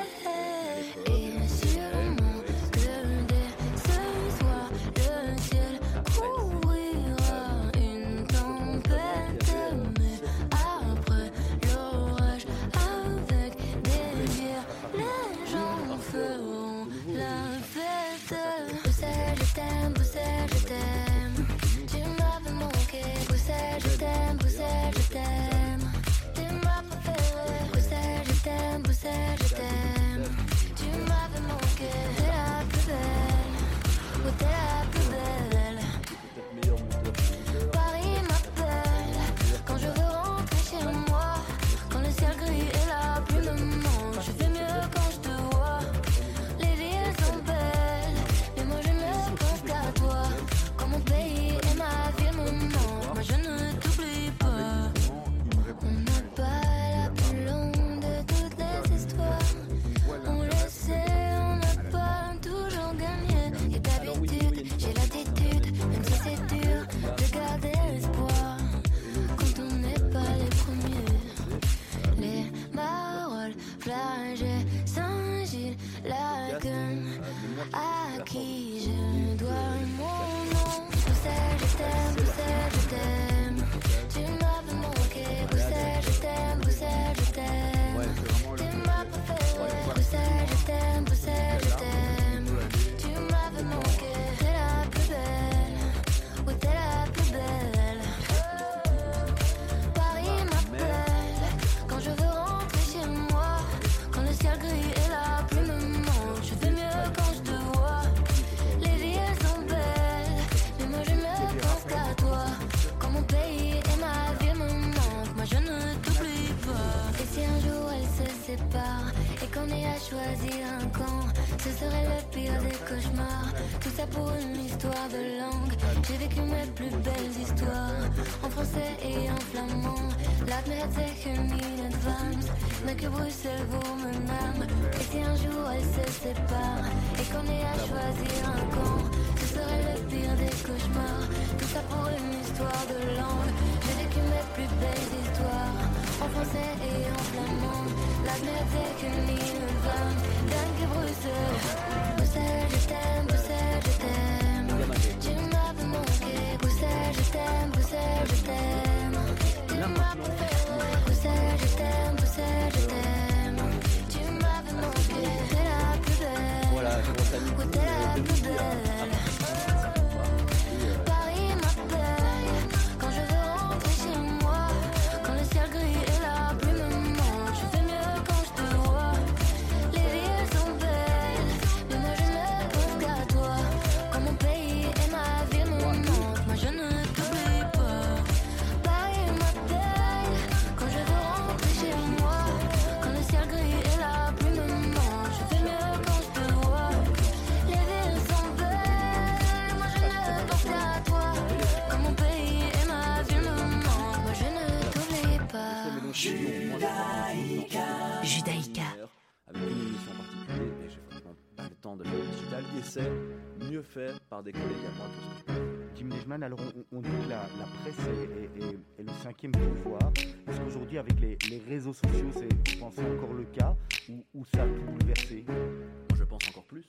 [213.69, 215.95] Mieux fait par des collègues à moi que ce que je peux.
[215.95, 216.59] Jim Nejman, alors
[216.91, 219.99] on, on dit que la, la presse est, est- est- est le cinquième pouvoir.
[220.47, 223.75] Est-ce qu'aujourd'hui, avec les, les réseaux sociaux, c'est, vous pensez encore le cas
[224.09, 225.45] ou, ou ça a tout bouleversé?
[225.47, 226.85] Moi, je pense encore plus.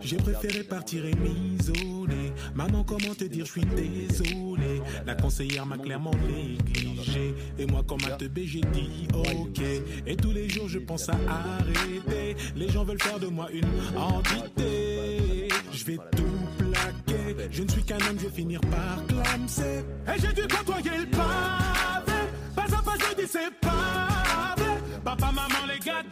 [0.00, 2.32] J'ai préféré partir et m'isoler.
[2.54, 4.82] Maman, comment te dire, je suis désolé.
[5.06, 7.34] La conseillère m'a clairement négligé.
[7.58, 9.60] Et moi, comme un teubé, j'ai dit ok.
[10.06, 12.36] Et tous les jours, je pense à arrêter.
[12.56, 13.64] Les gens veulent faire de moi une
[13.96, 15.48] entité.
[15.72, 16.24] Je vais tout
[16.58, 17.48] plaquer.
[17.50, 19.84] Je ne suis qu'un homme, je vais finir par clamser.
[20.06, 22.18] Et j'ai dû côtoyer le pavé.
[22.54, 24.78] Pas à pas, je dis c'est pas vrai.
[25.04, 26.02] Papa, maman, les gars,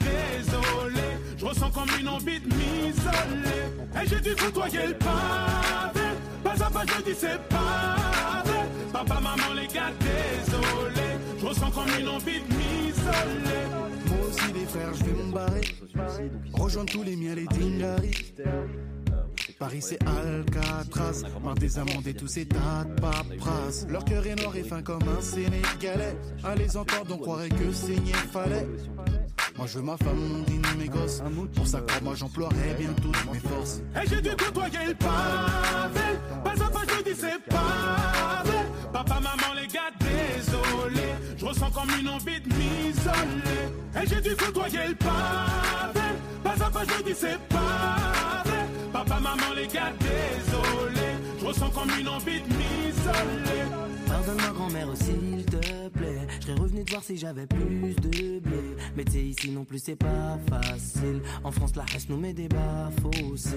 [0.47, 1.03] désolé.
[1.39, 3.63] Je ressens comme une envie de m'isoler.
[4.03, 6.07] Et j'ai dû côtoyer le pavé.
[6.45, 8.69] Pas à pas, je dis c'est pas vrai.
[8.93, 11.07] Papa, maman, les gars, désolé.
[11.41, 13.65] Je ressens comme une envie de m'isoler.
[14.07, 15.61] Moi aussi, les frères, je vais me barrer.
[16.53, 18.33] Rejoindre tous les miens, les dingaris.
[19.59, 21.23] Paris, c'est Alcatraz.
[21.43, 23.87] Marre des amendes et tous ces tas de paperasse.
[23.89, 26.17] Leur cœur est noir et fin comme un Sénégalais.
[26.45, 28.67] À les entendre, on croirait que saigner fallait.
[29.57, 31.23] Moi, je veux ma femme, mon dîner, mes gosses.
[31.55, 33.81] Pour ça, crois-moi, j'emploierai bien toutes mes forces.
[33.95, 36.19] Et j'ai dû côtoyer le pavé.
[36.45, 38.67] Pas à pas, je dis c'est vrai.
[38.93, 41.09] Papa, maman, les gars, désolé.
[41.39, 43.71] Je ressens comme une envie de m'isoler.
[44.03, 46.07] Et j'ai dû côtoyer le pavé.
[46.45, 48.67] Pas à pas, je dis c'est vrai.
[48.93, 50.46] Papa, maman, les gars, désolé.
[51.47, 53.63] Ressens comme une envie de m'isoler.
[54.09, 56.27] Pardonne-moi grand-mère s'il te plaît.
[56.41, 58.77] Je serais revenu te voir si j'avais plus de blé.
[58.97, 61.23] Mais sais ici non plus c'est pas facile.
[61.45, 63.55] En France la hache nous met des baffes aussi.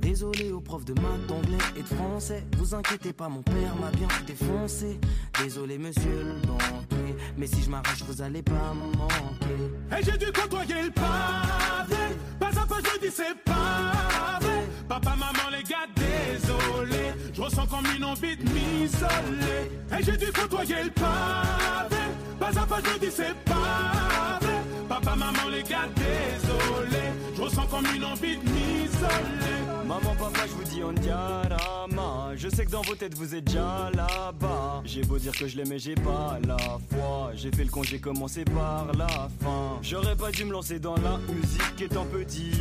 [0.00, 2.44] Désolé aux profs de maths, d'anglais et de français.
[2.58, 5.00] Vous inquiétez pas mon père m'a bien défoncé.
[5.42, 7.16] Désolé monsieur le banquier.
[7.36, 9.98] Mais si je m'arrache vous allez pas me manquer.
[9.98, 12.02] Et j'ai dû côtoyer le pavé.
[12.38, 14.62] Pas à pas, je dis c'est pas vrai.
[14.88, 15.88] Papa, maman, les gars,
[16.32, 17.12] désolé.
[17.34, 19.70] Je ressens comme une envie de m'isoler.
[19.98, 22.02] Et j'ai dû côtoyer le pavé.
[22.38, 24.51] Pas à pas, je dis c'est pas.
[24.92, 27.02] Papa, maman, les gars, désolé.
[27.34, 29.62] Je ressens comme une envie de m'isoler.
[29.86, 32.32] Maman, papa, je vous dis on diarama.
[32.36, 34.82] Je sais que dans vos têtes vous êtes déjà là-bas.
[34.84, 36.58] J'ai beau dire que je l'aimais, j'ai pas la
[36.90, 37.30] foi.
[37.34, 39.06] J'ai fait le con, j'ai commencé par la
[39.40, 39.78] fin.
[39.80, 42.52] J'aurais pas dû me lancer dans la musique étant petit.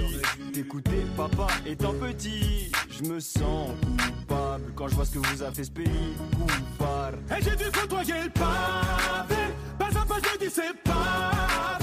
[0.53, 2.71] T'écouter papa étant petit.
[2.89, 6.15] Je me sens coupable quand je vois ce que vous a fait ce pays.
[6.31, 7.17] Coupable.
[7.37, 9.41] Et j'ai dû côtoyer le pavé.
[9.77, 11.80] Pas à pas, je dis c'est pas.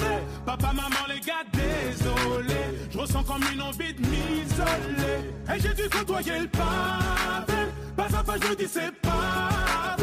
[0.49, 2.55] Papa, maman, les gars, désolé.
[2.89, 5.21] Je ressens comme une envie de m'isoler.
[5.47, 7.69] Et j'ai dû côtoyer le pavé.
[7.95, 9.95] Pas à pas, je dis c'est pas.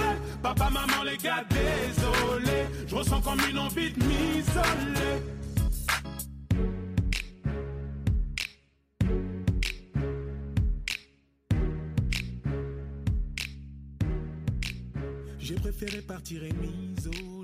[0.45, 2.67] Papa, maman, les gars, désolé.
[2.87, 5.21] Je ressens comme une envie de m'isoler.
[15.41, 17.36] J'ai préféré partir et m'isoler.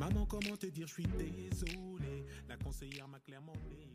[0.00, 2.24] Maman, comment te dire, je suis désolé.
[2.48, 3.90] La conseillère m'a clairement négligé.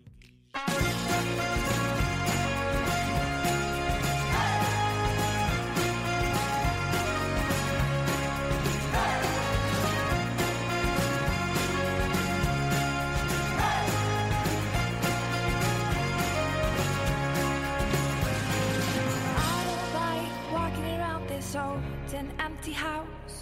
[22.39, 23.34] empty house?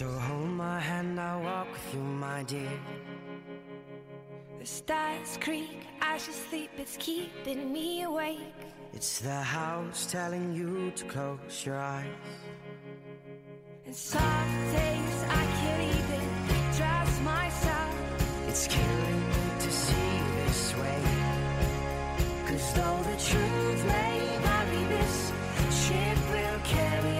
[0.00, 2.72] So hold my hand, I'll walk with you, my dear.
[4.58, 8.60] The stars creak as you sleep, it's keeping me awake.
[8.94, 12.06] It's the house telling you to close your eyes.
[13.84, 16.24] And some days I can't even
[16.78, 17.94] trust myself.
[18.48, 21.02] It's killing me to see this way.
[22.48, 25.30] Cause though the truth may vary, this
[25.84, 27.19] ship will carry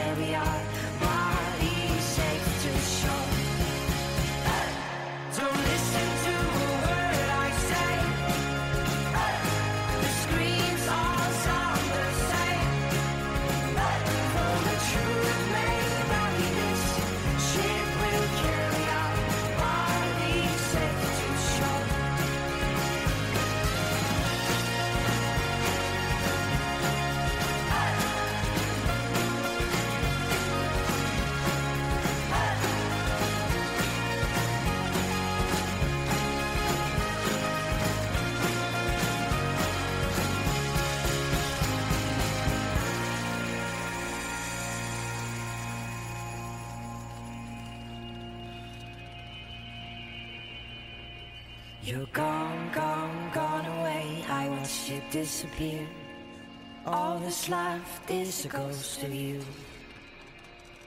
[51.91, 54.23] You're gone, gone, gone away.
[54.29, 55.85] I watched you disappear.
[56.85, 59.41] All that's left is a ghost of you.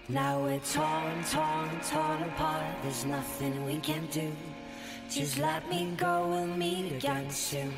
[0.09, 2.65] Now we're torn, torn, torn apart.
[2.83, 4.33] There's nothing we can do.
[5.11, 7.75] Just let me go, we'll meet again soon.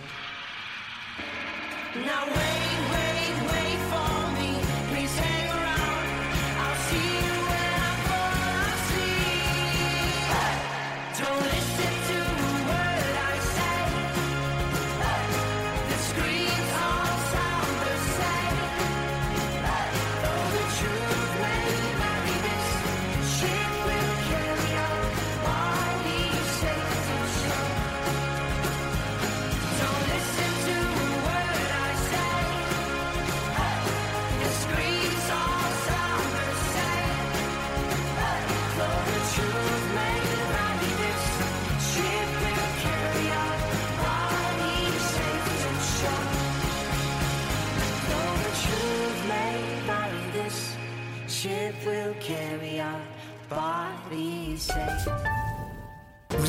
[1.96, 3.05] Now wait, wait,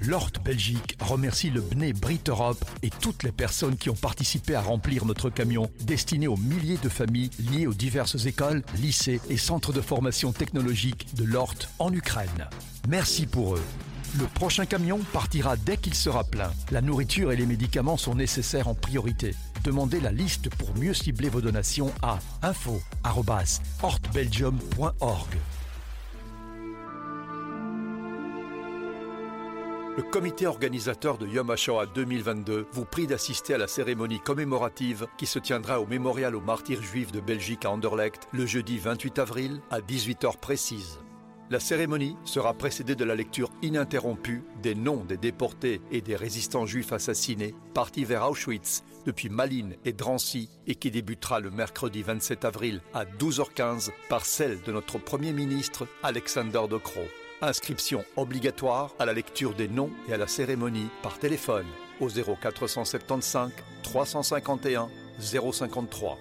[0.00, 4.60] L'Hort Belgique remercie le BNE Brit Europe et toutes les personnes qui ont participé à
[4.60, 9.72] remplir notre camion destiné aux milliers de familles liées aux diverses écoles, lycées et centres
[9.72, 12.48] de formation technologique de l'Hort en Ukraine.
[12.88, 13.62] Merci pour eux.
[14.18, 16.52] Le prochain camion partira dès qu'il sera plein.
[16.70, 19.34] La nourriture et les médicaments sont nécessaires en priorité.
[19.64, 25.36] Demandez la liste pour mieux cibler vos donations à info@hortbelgium.org.
[29.96, 35.24] Le comité organisateur de Yom HaShoah 2022 vous prie d'assister à la cérémonie commémorative qui
[35.26, 39.60] se tiendra au mémorial aux martyrs juifs de Belgique à Anderlecht le jeudi 28 avril
[39.70, 40.98] à 18h précise.
[41.48, 46.66] La cérémonie sera précédée de la lecture ininterrompue des noms des déportés et des résistants
[46.66, 52.44] juifs assassinés partis vers Auschwitz depuis Malines et Drancy et qui débutera le mercredi 27
[52.44, 57.02] avril à 12h15 par celle de notre Premier ministre Alexander De Croo.
[57.46, 61.66] Inscription obligatoire à la lecture des noms et à la cérémonie par téléphone
[62.00, 63.50] au 0475
[63.82, 64.88] 351
[65.20, 66.18] 053.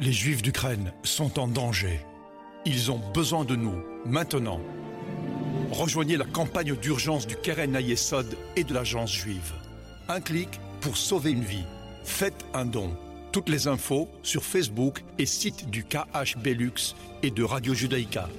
[0.00, 2.00] Les Juifs d'Ukraine sont en danger.
[2.64, 3.76] Ils ont besoin de nous,
[4.06, 4.60] maintenant.
[5.70, 9.52] Rejoignez la campagne d'urgence du Keren Ayesod et de l'Agence juive.
[10.08, 10.48] Un clic
[10.80, 11.66] pour sauver une vie.
[12.04, 12.96] Faites un don.
[13.32, 18.30] Toutes les infos sur Facebook et site du KH Belux et de Radio Judaïka.